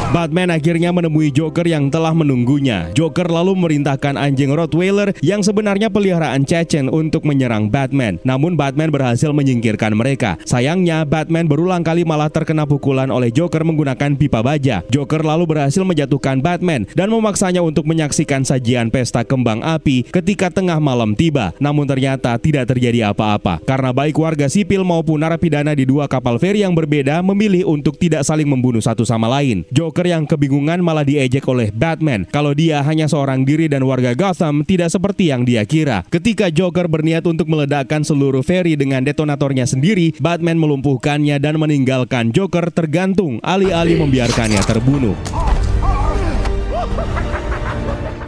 [0.09, 2.89] Batman akhirnya menemui Joker yang telah menunggunya.
[2.97, 8.17] Joker lalu merintahkan anjing Rottweiler yang sebenarnya peliharaan Chechen untuk menyerang Batman.
[8.25, 10.41] Namun Batman berhasil menyingkirkan mereka.
[10.49, 14.81] Sayangnya Batman berulang kali malah terkena pukulan oleh Joker menggunakan pipa baja.
[14.89, 20.81] Joker lalu berhasil menjatuhkan Batman dan memaksanya untuk menyaksikan sajian pesta kembang api ketika tengah
[20.81, 21.53] malam tiba.
[21.61, 26.65] Namun ternyata tidak terjadi apa-apa karena baik warga sipil maupun narapidana di dua kapal feri
[26.65, 29.61] yang berbeda memilih untuk tidak saling membunuh satu sama lain.
[29.69, 34.15] Joker Joker yang kebingungan malah diejek oleh Batman kalau dia hanya seorang diri dan warga
[34.15, 36.07] Gotham tidak seperti yang dia kira.
[36.07, 42.71] Ketika Joker berniat untuk meledakkan seluruh ferry dengan detonatornya sendiri, Batman melumpuhkannya dan meninggalkan Joker
[42.71, 45.38] tergantung alih-alih membiarkannya terbunuh.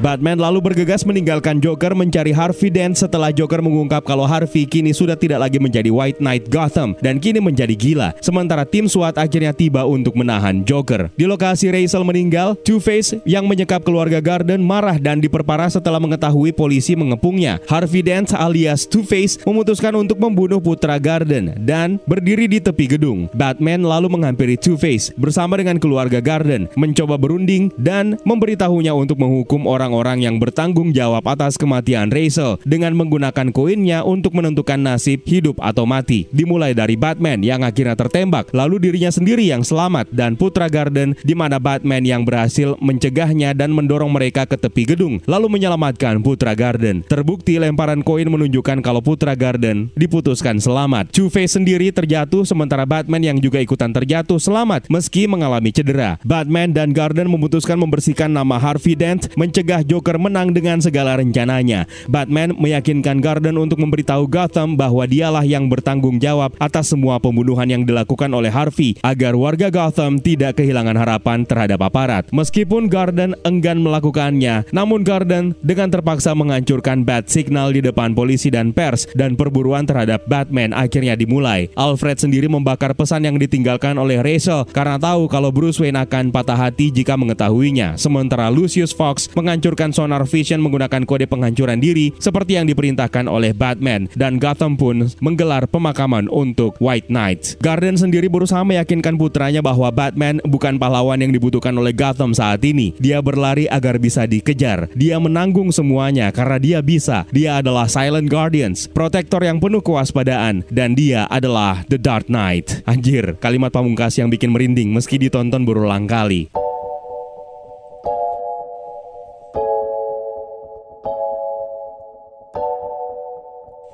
[0.02, 5.14] Batman lalu bergegas meninggalkan Joker mencari Harvey Dent setelah Joker mengungkap kalau Harvey kini sudah
[5.14, 8.10] tidak lagi menjadi White Knight Gotham dan kini menjadi gila.
[8.18, 11.14] Sementara tim SWAT akhirnya tiba untuk menahan Joker.
[11.14, 16.98] Di lokasi Rachel meninggal, Two-Face yang menyekap keluarga Garden marah dan diperparah setelah mengetahui polisi
[16.98, 17.62] mengepungnya.
[17.70, 23.30] Harvey Dent alias Two-Face memutuskan untuk membunuh putra Garden dan berdiri di tepi gedung.
[23.38, 29.91] Batman lalu menghampiri Two-Face bersama dengan keluarga Garden, mencoba berunding dan memberitahunya untuk menghukum orang
[29.92, 35.84] orang-orang yang bertanggung jawab atas kematian Rachel dengan menggunakan koinnya untuk menentukan nasib hidup atau
[35.84, 36.32] mati.
[36.32, 41.36] Dimulai dari Batman yang akhirnya tertembak, lalu dirinya sendiri yang selamat dan Putra Garden di
[41.36, 47.04] mana Batman yang berhasil mencegahnya dan mendorong mereka ke tepi gedung, lalu menyelamatkan Putra Garden.
[47.04, 51.12] Terbukti lemparan koin menunjukkan kalau Putra Garden diputuskan selamat.
[51.12, 56.16] Two-Face sendiri terjatuh sementara Batman yang juga ikutan terjatuh selamat meski mengalami cedera.
[56.24, 61.90] Batman dan Garden memutuskan membersihkan nama Harvey Dent, mencegah Joker menang dengan segala rencananya.
[62.06, 67.84] Batman meyakinkan Garden untuk memberitahu Gotham bahwa dialah yang bertanggung jawab atas semua pembunuhan yang
[67.88, 72.28] dilakukan oleh Harvey agar warga Gotham tidak kehilangan harapan terhadap aparat.
[72.36, 78.76] Meskipun Garden enggan melakukannya, namun Garden dengan terpaksa menghancurkan bat signal di depan polisi dan
[78.76, 81.72] pers dan perburuan terhadap Batman akhirnya dimulai.
[81.80, 86.60] Alfred sendiri membakar pesan yang ditinggalkan oleh Rachel karena tahu kalau Bruce Wayne akan patah
[86.60, 87.96] hati jika mengetahuinya.
[87.96, 93.56] Sementara Lucius Fox menghancurkan menghancurkan Sonar Vision menggunakan kode penghancuran diri seperti yang diperintahkan oleh
[93.56, 97.56] Batman dan Gotham pun menggelar pemakaman untuk White Knight.
[97.64, 102.92] Garden sendiri berusaha meyakinkan putranya bahwa Batman bukan pahlawan yang dibutuhkan oleh Gotham saat ini.
[103.00, 104.92] Dia berlari agar bisa dikejar.
[104.92, 107.24] Dia menanggung semuanya karena dia bisa.
[107.32, 112.84] Dia adalah Silent Guardians, protektor yang penuh kewaspadaan dan dia adalah The Dark Knight.
[112.84, 116.52] Anjir, kalimat pamungkas yang bikin merinding meski ditonton berulang kali.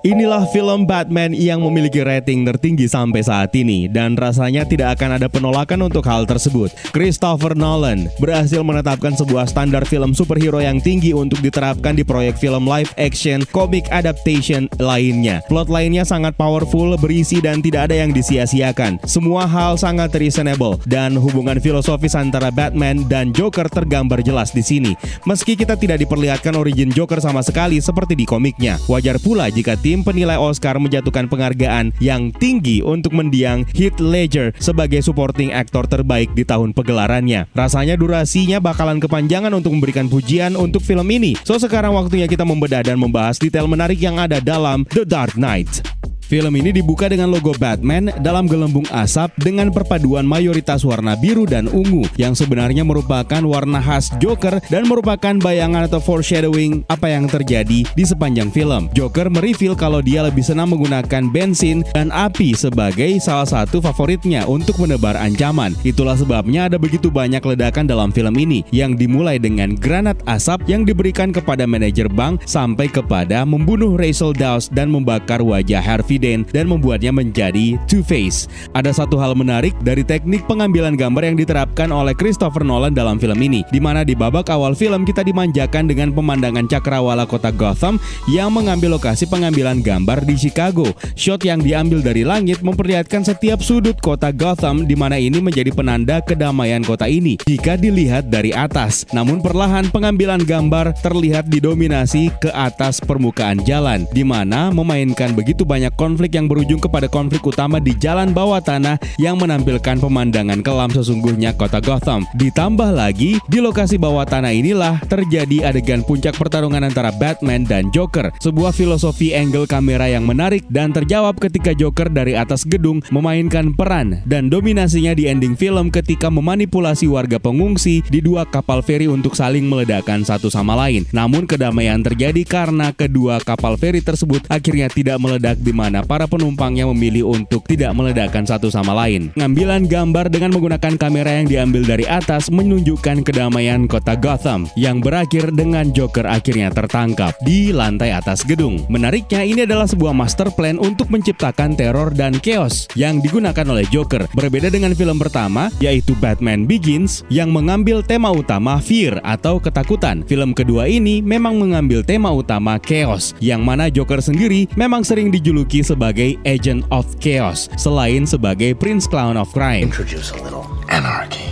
[0.08, 5.28] Inilah film Batman yang memiliki rating tertinggi sampai saat ini dan rasanya tidak akan ada
[5.28, 6.72] penolakan untuk hal tersebut.
[6.96, 12.63] Christopher Nolan berhasil menetapkan sebuah standar film superhero yang tinggi untuk diterapkan di proyek film
[12.63, 15.43] live action comic adaptation lainnya.
[15.52, 19.04] Plot lainnya sangat powerful, berisi dan tidak ada yang disia-siakan.
[19.04, 24.96] Semua hal sangat reasonable dan hubungan filosofis antara Batman dan Joker tergambar jelas di sini.
[25.28, 28.80] Meski kita tidak diperlihatkan origin Joker sama sekali seperti di komiknya.
[28.88, 34.54] Wajar pula jika tim tim penilai Oscar menjatuhkan penghargaan yang tinggi untuk mendiang Heath Ledger
[34.62, 37.50] sebagai supporting actor terbaik di tahun pegelarannya.
[37.58, 41.34] Rasanya durasinya bakalan kepanjangan untuk memberikan pujian untuk film ini.
[41.42, 45.97] So sekarang waktunya kita membedah dan membahas detail menarik yang ada dalam The Dark Knight.
[46.28, 51.72] Film ini dibuka dengan logo Batman dalam gelembung asap dengan perpaduan mayoritas warna biru dan
[51.72, 57.88] ungu yang sebenarnya merupakan warna khas Joker dan merupakan bayangan atau foreshadowing apa yang terjadi
[57.88, 58.92] di sepanjang film.
[58.92, 64.84] Joker mereveal kalau dia lebih senang menggunakan bensin dan api sebagai salah satu favoritnya untuk
[64.84, 65.80] menebar ancaman.
[65.88, 70.84] Itulah sebabnya ada begitu banyak ledakan dalam film ini yang dimulai dengan granat asap yang
[70.84, 76.66] diberikan kepada manajer bank sampai kepada membunuh Rachel Dawes dan membakar wajah Harvey presiden dan
[76.66, 78.50] membuatnya menjadi Two-Face.
[78.74, 83.38] Ada satu hal menarik dari teknik pengambilan gambar yang diterapkan oleh Christopher Nolan dalam film
[83.38, 88.50] ini, di mana di babak awal film kita dimanjakan dengan pemandangan cakrawala kota Gotham yang
[88.50, 90.90] mengambil lokasi pengambilan gambar di Chicago.
[91.14, 96.18] Shot yang diambil dari langit memperlihatkan setiap sudut kota Gotham di mana ini menjadi penanda
[96.26, 99.06] kedamaian kota ini jika dilihat dari atas.
[99.14, 105.94] Namun perlahan pengambilan gambar terlihat didominasi ke atas permukaan jalan, di mana memainkan begitu banyak
[106.08, 111.52] konflik yang berujung kepada konflik utama di jalan bawah tanah yang menampilkan pemandangan kelam sesungguhnya
[111.60, 112.24] kota Gotham.
[112.39, 118.32] Ditambah lagi, di lokasi bawah tanah inilah terjadi adegan puncak pertarungan antara Batman dan Joker.
[118.39, 124.24] Sebuah filosofi angle kamera yang menarik dan terjawab ketika Joker dari atas gedung memainkan peran
[124.24, 129.67] dan dominasinya di ending film ketika memanipulasi warga pengungsi di dua kapal feri untuk saling
[129.67, 131.04] meledakkan satu sama lain.
[131.12, 136.30] Namun kedamaian terjadi karena kedua kapal feri tersebut akhirnya tidak meledak di mana mana para
[136.30, 139.34] penumpangnya memilih untuk tidak meledakkan satu sama lain.
[139.34, 145.50] Pengambilan gambar dengan menggunakan kamera yang diambil dari atas menunjukkan kedamaian kota Gotham yang berakhir
[145.58, 148.86] dengan Joker akhirnya tertangkap di lantai atas gedung.
[148.94, 154.30] Menariknya ini adalah sebuah master plan untuk menciptakan teror dan chaos yang digunakan oleh Joker.
[154.38, 160.22] Berbeda dengan film pertama yaitu Batman Begins yang mengambil tema utama fear atau ketakutan.
[160.30, 165.87] Film kedua ini memang mengambil tema utama chaos yang mana Joker sendiri memang sering dijuluki
[165.88, 169.88] sebagai Agent of Chaos selain sebagai Prince Clown of Crime.
[169.88, 171.47] Introduce a little anarchy.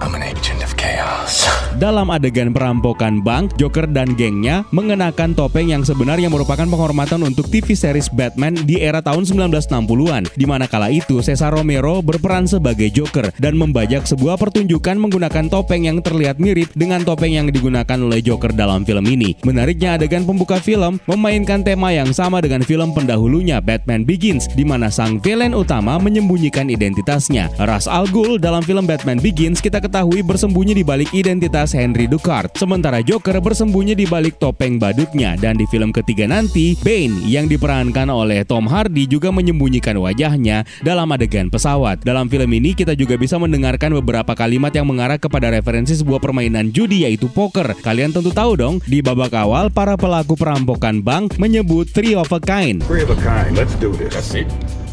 [0.00, 1.44] I'm an agent of chaos.
[1.80, 7.72] Dalam adegan perampokan bank, Joker dan gengnya mengenakan topeng yang sebenarnya merupakan penghormatan untuk TV
[7.72, 13.32] series Batman di era tahun 1960-an, di mana kala itu Cesar Romero berperan sebagai Joker
[13.40, 18.52] dan membajak sebuah pertunjukan menggunakan topeng yang terlihat mirip dengan topeng yang digunakan oleh Joker
[18.52, 19.32] dalam film ini.
[19.40, 24.92] Menariknya adegan pembuka film memainkan tema yang sama dengan film pendahulunya Batman Begins, di mana
[24.92, 27.48] sang villain utama menyembunyikan identitasnya.
[27.56, 32.52] Ras Al Ghul dalam film Batman Begins kita diketahui bersembunyi di balik identitas Henry Ducard,
[32.58, 38.10] sementara Joker bersembunyi di balik topeng badutnya dan di film ketiga nanti, Bane yang diperankan
[38.10, 42.02] oleh Tom Hardy juga menyembunyikan wajahnya dalam adegan pesawat.
[42.02, 46.74] Dalam film ini kita juga bisa mendengarkan beberapa kalimat yang mengarah kepada referensi sebuah permainan
[46.74, 47.72] judi yaitu poker.
[47.80, 52.40] Kalian tentu tahu dong, di babak awal para pelaku perampokan bank menyebut three of a
[52.42, 52.82] kind.
[52.84, 53.54] Three of a kind.
[53.54, 54.12] Let's do this.
[54.12, 54.50] That's it.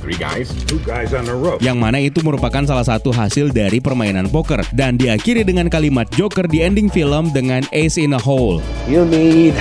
[0.08, 0.48] Three guys.
[0.64, 1.60] Two guys on the rope.
[1.60, 6.48] yang mana itu merupakan salah satu hasil dari permainan poker dan diakhiri dengan kalimat Joker
[6.48, 8.64] di ending film dengan Ace in a Hole.
[8.88, 9.60] You need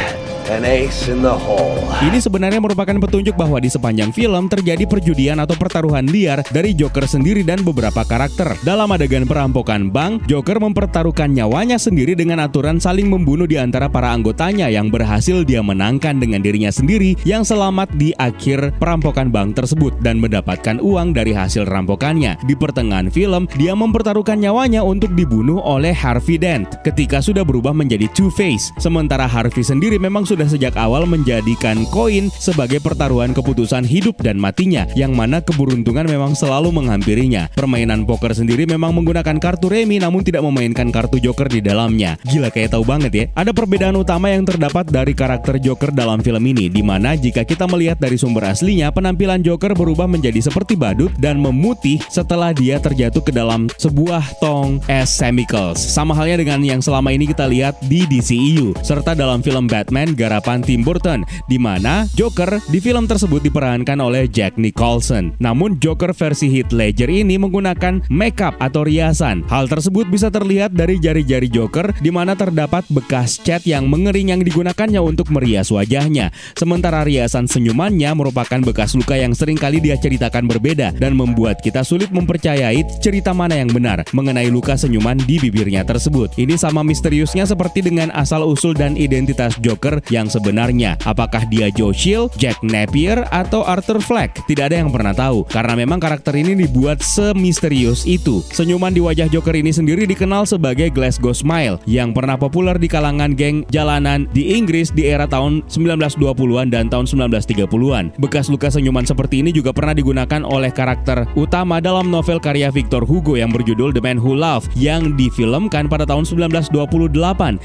[0.53, 1.87] an ace in the hole.
[2.05, 7.09] Ini sebenarnya merupakan petunjuk bahwa di sepanjang film terjadi perjudian atau pertaruhan liar dari Joker
[7.09, 8.53] sendiri dan beberapa karakter.
[8.61, 14.13] Dalam adegan perampokan bank, Joker mempertaruhkan nyawanya sendiri dengan aturan saling membunuh di antara para
[14.13, 19.97] anggotanya yang berhasil dia menangkan dengan dirinya sendiri yang selamat di akhir perampokan bank tersebut
[20.05, 22.37] dan mendapatkan uang dari hasil rampokannya.
[22.45, 28.05] Di pertengahan film, dia mempertaruhkan nyawanya untuk dibunuh oleh Harvey Dent ketika sudah berubah menjadi
[28.13, 28.77] Two-Face.
[28.77, 34.85] Sementara Harvey sendiri memang sudah sejak awal menjadikan koin sebagai pertaruhan keputusan hidup dan matinya,
[34.93, 37.49] yang mana keberuntungan memang selalu menghampirinya.
[37.57, 42.21] Permainan poker sendiri memang menggunakan kartu remi namun tidak memainkan kartu joker di dalamnya.
[42.29, 43.25] Gila kayak tahu banget ya.
[43.33, 47.65] Ada perbedaan utama yang terdapat dari karakter Joker dalam film ini, di mana jika kita
[47.71, 53.23] melihat dari sumber aslinya, penampilan Joker berubah menjadi seperti badut dan memutih setelah dia terjatuh
[53.23, 55.79] ke dalam sebuah tong es chemicals.
[55.79, 60.59] Sama halnya dengan yang selama ini kita lihat di DCEU, serta dalam film Batman garapan
[60.59, 65.39] Tim Burton, di mana Joker di film tersebut diperankan oleh Jack Nicholson.
[65.39, 69.47] Namun Joker versi Heath Ledger ini menggunakan makeup atau riasan.
[69.47, 74.43] Hal tersebut bisa terlihat dari jari-jari Joker di mana terdapat bekas cat yang mengering yang
[74.43, 76.35] digunakannya untuk merias wajahnya.
[76.59, 81.87] Sementara riasan senyumannya merupakan bekas luka yang sering kali dia ceritakan berbeda dan membuat kita
[81.87, 86.33] sulit mempercayai cerita mana yang benar mengenai luka senyuman di bibirnya tersebut.
[86.35, 90.97] Ini sama misteriusnya seperti dengan asal-usul dan identitas Joker yang sebenarnya.
[91.05, 94.33] Apakah dia Joe Chill, Jack Napier, atau Arthur Fleck?
[94.49, 98.41] Tidak ada yang pernah tahu, karena memang karakter ini dibuat semisterius itu.
[98.49, 103.37] Senyuman di wajah Joker ini sendiri dikenal sebagai Glasgow Smile, yang pernah populer di kalangan
[103.37, 108.17] geng jalanan di Inggris di era tahun 1920-an dan tahun 1930-an.
[108.17, 113.05] Bekas luka senyuman seperti ini juga pernah digunakan oleh karakter utama dalam novel karya Victor
[113.05, 116.73] Hugo yang berjudul The Man Who Loved, yang difilmkan pada tahun 1928,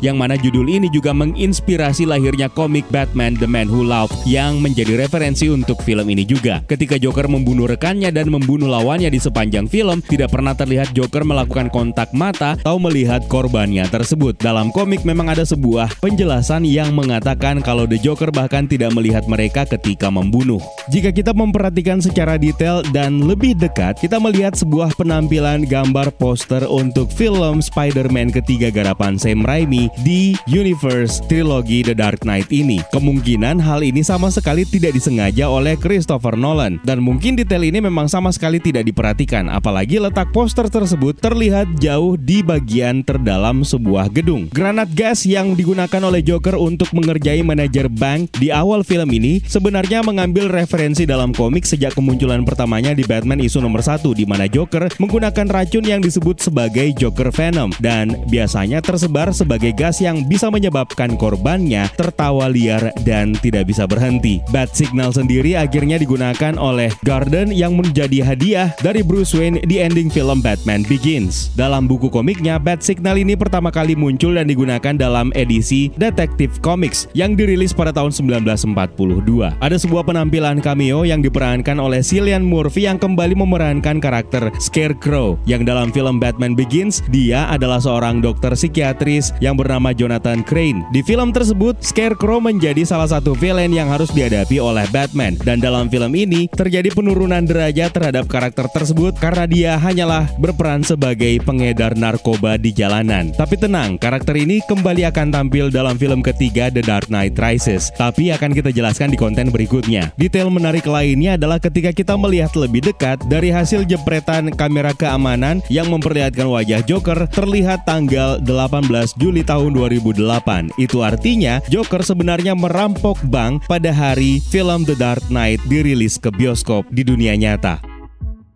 [0.01, 4.95] yang mana judul ini juga menginspirasi lahirnya komik Batman The Man Who Loved yang menjadi
[4.95, 6.63] referensi untuk film ini juga.
[6.63, 11.67] Ketika Joker membunuh rekannya dan membunuh lawannya di sepanjang film, tidak pernah terlihat Joker melakukan
[11.67, 14.39] kontak mata atau melihat korbannya tersebut.
[14.39, 19.67] Dalam komik memang ada sebuah penjelasan yang mengatakan kalau The Joker bahkan tidak melihat mereka
[19.67, 20.63] ketika membunuh.
[20.87, 27.11] Jika kita memperhatikan secara detail dan lebih dekat, kita melihat sebuah penampilan gambar poster untuk
[27.11, 32.77] film Spider-Man ketiga garapan Sam Raimi di Universe Trilogy The Dark Knight ini.
[32.93, 38.05] Kemungkinan hal ini sama sekali tidak disengaja oleh Christopher Nolan dan mungkin detail ini memang
[38.05, 44.45] sama sekali tidak diperhatikan apalagi letak poster tersebut terlihat jauh di bagian terdalam sebuah gedung.
[44.53, 50.05] Granat gas yang digunakan oleh Joker untuk mengerjai manajer bank di awal film ini sebenarnya
[50.05, 54.93] mengambil referensi dalam komik sejak kemunculan pertamanya di Batman isu nomor 1 di mana Joker
[55.01, 61.17] menggunakan racun yang disebut sebagai Joker Venom dan biasanya tersebar sebagai gas yang bisa menyebabkan
[61.17, 64.43] korbannya tertarik tertawa liar dan tidak bisa berhenti.
[64.51, 70.11] Bat Signal sendiri akhirnya digunakan oleh Garden yang menjadi hadiah dari Bruce Wayne di ending
[70.11, 71.55] film Batman Begins.
[71.55, 77.07] Dalam buku komiknya, Bat Signal ini pertama kali muncul dan digunakan dalam edisi Detective Comics
[77.15, 79.63] yang dirilis pada tahun 1942.
[79.63, 85.63] Ada sebuah penampilan cameo yang diperankan oleh Cillian Murphy yang kembali memerankan karakter Scarecrow yang
[85.63, 90.83] dalam film Batman Begins dia adalah seorang dokter psikiatris yang bernama Jonathan Crane.
[90.91, 92.00] Di film tersebut, Scarecrow
[92.41, 97.45] menjadi salah satu villain yang harus dihadapi oleh Batman dan dalam film ini terjadi penurunan
[97.45, 103.29] derajat terhadap karakter tersebut karena dia hanyalah berperan sebagai pengedar narkoba di jalanan.
[103.35, 108.33] Tapi tenang, karakter ini kembali akan tampil dalam film ketiga The Dark Knight Rises, tapi
[108.33, 110.09] akan kita jelaskan di konten berikutnya.
[110.17, 115.91] Detail menarik lainnya adalah ketika kita melihat lebih dekat dari hasil jepretan kamera keamanan yang
[115.91, 118.89] memperlihatkan wajah Joker terlihat tanggal 18
[119.21, 120.73] Juli tahun 2008.
[120.81, 126.87] Itu artinya Joker sebenarnya merampok bank pada hari film The Dark Knight dirilis ke bioskop
[126.87, 127.90] di dunia nyata.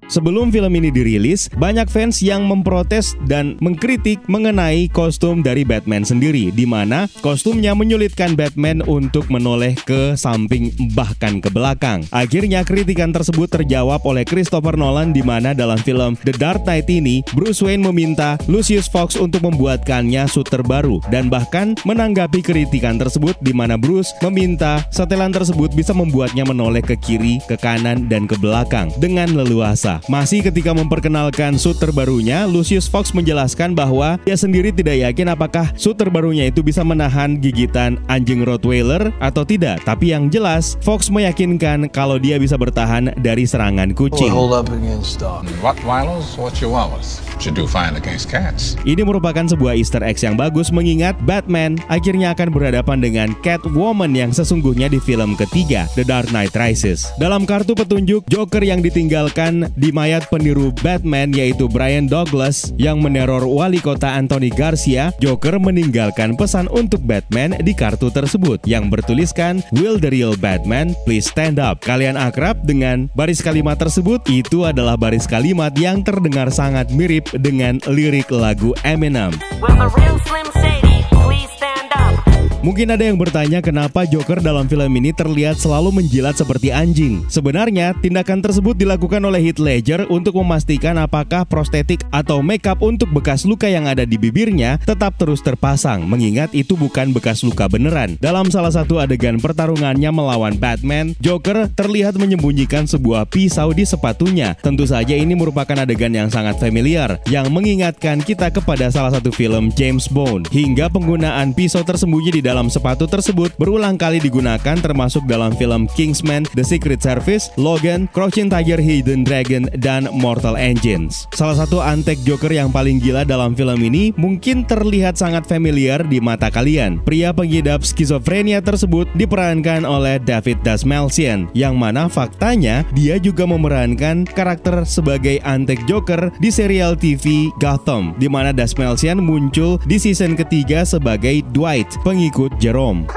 [0.06, 6.54] Sebelum film ini dirilis, banyak fans yang memprotes dan mengkritik mengenai kostum dari Batman sendiri,
[6.54, 12.06] di mana kostumnya menyulitkan Batman untuk menoleh ke samping bahkan ke belakang.
[12.14, 17.26] Akhirnya kritikan tersebut terjawab oleh Christopher Nolan di mana dalam film The Dark Knight ini,
[17.34, 23.58] Bruce Wayne meminta Lucius Fox untuk membuatkannya suit terbaru dan bahkan menanggapi kritikan tersebut di
[23.58, 28.94] mana Bruce meminta setelan tersebut bisa membuatnya menoleh ke kiri, ke kanan, dan ke belakang
[29.02, 29.95] dengan leluasa.
[30.08, 35.96] Masih ketika memperkenalkan suit terbarunya, Lucius Fox menjelaskan bahwa dia sendiri tidak yakin apakah suit
[36.00, 39.82] terbarunya itu bisa menahan gigitan anjing Rottweiler atau tidak.
[39.88, 44.32] Tapi yang jelas, Fox meyakinkan kalau dia bisa bertahan dari serangan kucing.
[44.32, 45.24] hold up against
[45.64, 48.76] Rottweilers or Chihuahuas should do fine against cats.
[48.88, 54.32] Ini merupakan sebuah easter egg yang bagus mengingat Batman akhirnya akan berhadapan dengan Catwoman yang
[54.32, 57.12] sesungguhnya di film ketiga, The Dark Knight Rises.
[57.20, 63.44] Dalam kartu petunjuk, Joker yang ditinggalkan di mayat peniru Batman yaitu Brian Douglas yang meneror
[63.44, 69.98] wali kota Anthony Garcia, Joker meninggalkan pesan untuk Batman di kartu tersebut yang bertuliskan Will
[69.98, 71.82] the real Batman please stand up.
[71.82, 74.22] Kalian akrab dengan baris kalimat tersebut?
[74.30, 79.34] Itu adalah baris kalimat yang terdengar sangat mirip dengan lirik lagu Eminem.
[79.60, 82.35] Will the real Slim Shady please stand up?
[82.66, 87.22] Mungkin ada yang bertanya kenapa Joker dalam film ini terlihat selalu menjilat seperti anjing.
[87.30, 93.46] Sebenarnya, tindakan tersebut dilakukan oleh Heath Ledger untuk memastikan apakah prostetik atau makeup untuk bekas
[93.46, 98.18] luka yang ada di bibirnya tetap terus terpasang, mengingat itu bukan bekas luka beneran.
[98.18, 104.58] Dalam salah satu adegan pertarungannya melawan Batman, Joker terlihat menyembunyikan sebuah pisau di sepatunya.
[104.66, 109.70] Tentu saja ini merupakan adegan yang sangat familiar, yang mengingatkan kita kepada salah satu film
[109.78, 110.50] James Bond.
[110.50, 116.48] Hingga penggunaan pisau tersembunyi di dalam sepatu tersebut berulang kali digunakan termasuk dalam film Kingsman,
[116.56, 121.28] The Secret Service, Logan, Crouching Tiger, Hidden Dragon, dan Mortal Engines.
[121.36, 126.24] Salah satu antek Joker yang paling gila dalam film ini mungkin terlihat sangat familiar di
[126.24, 127.04] mata kalian.
[127.04, 134.86] Pria pengidap skizofrenia tersebut diperankan oleh David Dasmalcian, yang mana faktanya dia juga memerankan karakter
[134.86, 141.42] sebagai antek Joker di serial TV Gotham, di mana Dasmalcian muncul di season ketiga sebagai
[141.50, 143.08] Dwight, pengikut Jerome.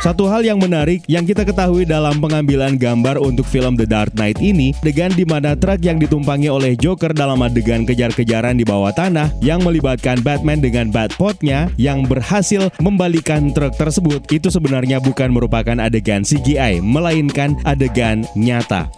[0.00, 4.40] Satu hal yang menarik yang kita ketahui dalam pengambilan gambar untuk film The Dark Knight
[4.40, 9.28] ini, adegan di mana truk yang ditumpangi oleh Joker dalam adegan kejar-kejaran di bawah tanah
[9.44, 16.24] yang melibatkan Batman dengan Batpotnya yang berhasil membalikan truk tersebut itu sebenarnya bukan merupakan adegan
[16.24, 18.88] CGI, melainkan adegan nyata.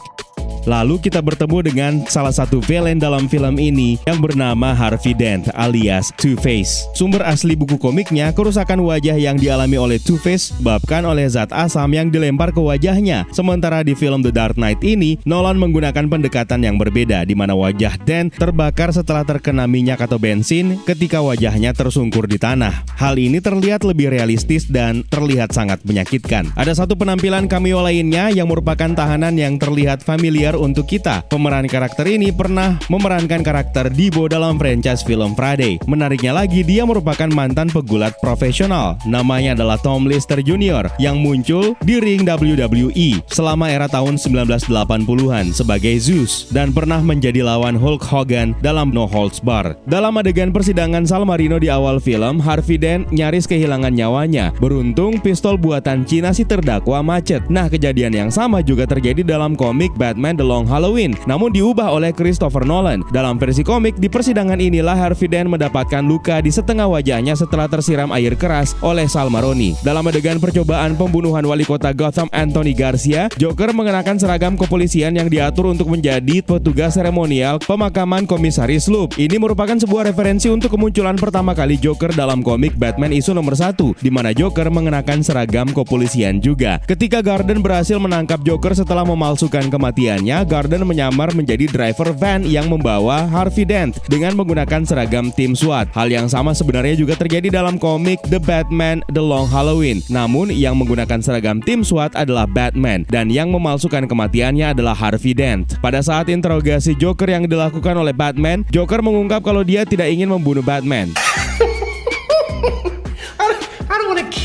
[0.64, 6.14] Lalu kita bertemu dengan salah satu villain dalam film ini yang bernama Harvey Dent alias
[6.22, 6.86] Two-Face.
[6.94, 12.14] Sumber asli buku komiknya, kerusakan wajah yang dialami oleh Two-Face bahkan oleh zat asam yang
[12.14, 13.26] dilempar ke wajahnya.
[13.34, 17.98] Sementara di film The Dark Knight ini, Nolan menggunakan pendekatan yang berbeda di mana wajah
[18.06, 22.86] Dent terbakar setelah terkena minyak atau bensin ketika wajahnya tersungkur di tanah.
[22.94, 26.54] Hal ini terlihat lebih realistis dan terlihat sangat menyakitkan.
[26.54, 31.24] Ada satu penampilan cameo lainnya yang merupakan tahanan yang terlihat familiar untuk kita.
[31.28, 35.80] Pemeran karakter ini pernah memerankan karakter Dibo dalam franchise film Friday.
[35.84, 38.96] Menariknya lagi, dia merupakan mantan pegulat profesional.
[39.05, 40.90] Namanya adalah Tom Lister Jr.
[41.00, 47.78] yang muncul di ring WWE selama era tahun 1980-an sebagai Zeus dan pernah menjadi lawan
[47.78, 49.78] Hulk Hogan dalam No Holds Bar.
[49.86, 54.50] Dalam adegan persidangan San Marino di awal film, Harvey Dent nyaris kehilangan nyawanya.
[54.59, 57.46] Beruntung pistol buatan Cina si terdakwa macet.
[57.46, 62.11] Nah, kejadian yang sama juga terjadi dalam komik Batman The Long Halloween, namun diubah oleh
[62.11, 63.07] Christopher Nolan.
[63.14, 68.11] Dalam versi komik, di persidangan inilah Harvey Dent mendapatkan luka di setengah wajahnya setelah tersiram
[68.11, 69.78] air keras oleh Sal Maroni.
[69.86, 75.70] Dalam adegan percobaan pembunuhan wali kota Gotham Anthony Garcia, Joker mengenakan seragam kepolisian yang diatur
[75.70, 79.14] untuk menjadi petugas seremonial pemakaman komisaris Loeb.
[79.14, 83.78] Ini merupakan sebuah referensi untuk kemunculan pertama kali Joker dalam komik Batman isu nomor 1,
[84.03, 86.82] di mana Joker mengenakan seragam kepolisian juga.
[86.90, 93.28] Ketika Garden berhasil menangkap Joker setelah memalsukan kematiannya, Garden menyamar menjadi driver van yang membawa
[93.28, 95.92] Harvey Dent dengan menggunakan seragam tim SWAT.
[95.92, 100.00] Hal yang sama sebenarnya juga terjadi dalam komik The Batman The Long Halloween.
[100.08, 105.76] Namun yang menggunakan seragam tim SWAT adalah Batman dan yang memalsukan kematiannya adalah Harvey Dent.
[105.84, 110.64] Pada saat interogasi Joker yang dilakukan oleh Batman, Joker mengungkap kalau dia tidak ingin membunuh
[110.64, 111.12] Batman.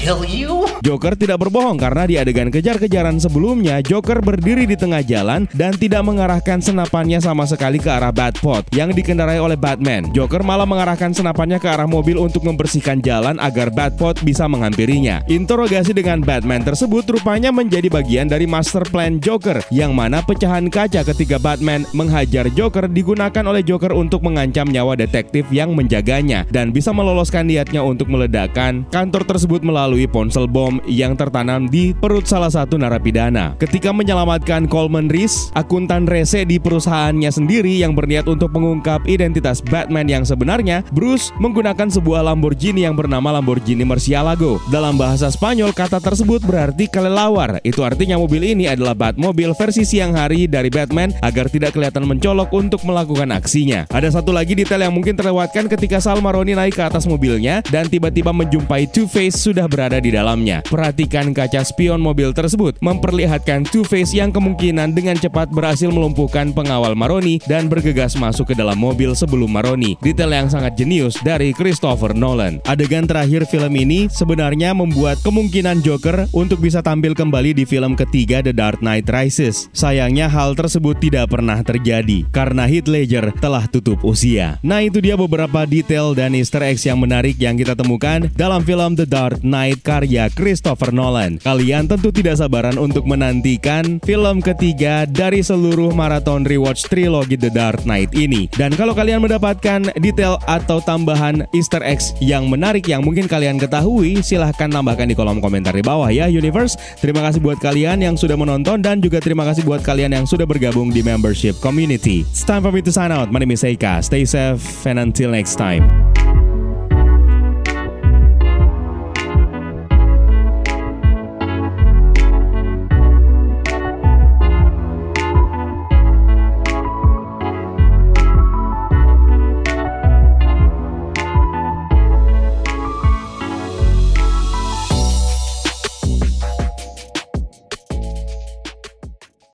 [0.08, 0.64] Kill you.
[0.88, 6.00] Joker tidak berbohong karena di adegan kejar-kejaran sebelumnya Joker berdiri di tengah jalan dan tidak
[6.08, 10.08] mengarahkan senapannya sama sekali ke arah Batpod yang dikendarai oleh Batman.
[10.16, 15.28] Joker malah mengarahkan senapannya ke arah mobil untuk membersihkan jalan agar Batpod bisa menghampirinya.
[15.28, 21.04] Interogasi dengan Batman tersebut rupanya menjadi bagian dari master plan Joker yang mana pecahan kaca
[21.04, 26.96] ketika Batman menghajar Joker digunakan oleh Joker untuk mengancam nyawa detektif yang menjaganya dan bisa
[26.96, 32.76] meloloskan niatnya untuk meledakkan kantor tersebut melalui ponsel bom yang tertanam di perut salah satu
[32.78, 33.56] narapidana.
[33.58, 40.12] Ketika menyelamatkan Coleman Reese, akuntan rese di perusahaannya sendiri yang berniat untuk mengungkap identitas Batman
[40.12, 44.60] yang sebenarnya, Bruce menggunakan sebuah Lamborghini yang bernama Lamborghini Murcielago.
[44.68, 47.64] Dalam bahasa Spanyol, kata tersebut berarti kelelawar.
[47.64, 52.52] Itu artinya mobil ini adalah Batmobile versi siang hari dari Batman agar tidak kelihatan mencolok
[52.52, 53.88] untuk melakukan aksinya.
[53.88, 57.88] Ada satu lagi detail yang mungkin terlewatkan ketika Sal Maroni naik ke atas mobilnya dan
[57.88, 60.60] tiba-tiba menjumpai Two-Face sudah berada di dalamnya.
[60.68, 67.40] Perhatikan kaca spion mobil tersebut memperlihatkan Two-Face yang kemungkinan dengan cepat berhasil melumpuhkan pengawal Maroni
[67.48, 69.96] dan bergegas masuk ke dalam mobil sebelum Maroni.
[70.04, 72.60] Detail yang sangat jenius dari Christopher Nolan.
[72.68, 78.44] Adegan terakhir film ini sebenarnya membuat kemungkinan Joker untuk bisa tampil kembali di film ketiga
[78.44, 79.72] The Dark Knight Rises.
[79.72, 84.58] Sayangnya hal tersebut tidak pernah terjadi karena Heath Ledger telah tutup usia.
[84.66, 88.98] Nah itu dia beberapa detail dan easter eggs yang menarik yang kita temukan dalam film
[88.98, 91.40] The Dark Knight karya Christopher Nolan.
[91.42, 97.86] Kalian tentu tidak sabaran untuk menantikan film ketiga dari seluruh maraton rewatch trilogi The Dark
[97.86, 98.52] Knight ini.
[98.54, 104.20] Dan kalau kalian mendapatkan detail atau tambahan easter eggs yang menarik yang mungkin kalian ketahui,
[104.22, 106.76] silahkan tambahkan di kolom komentar di bawah ya Universe.
[107.00, 110.44] Terima kasih buat kalian yang sudah menonton dan juga terima kasih buat kalian yang sudah
[110.44, 112.28] bergabung di membership community.
[112.28, 113.32] It's time for me to sign out.
[113.32, 114.04] My name is Eika.
[114.04, 115.88] Stay safe and until next time.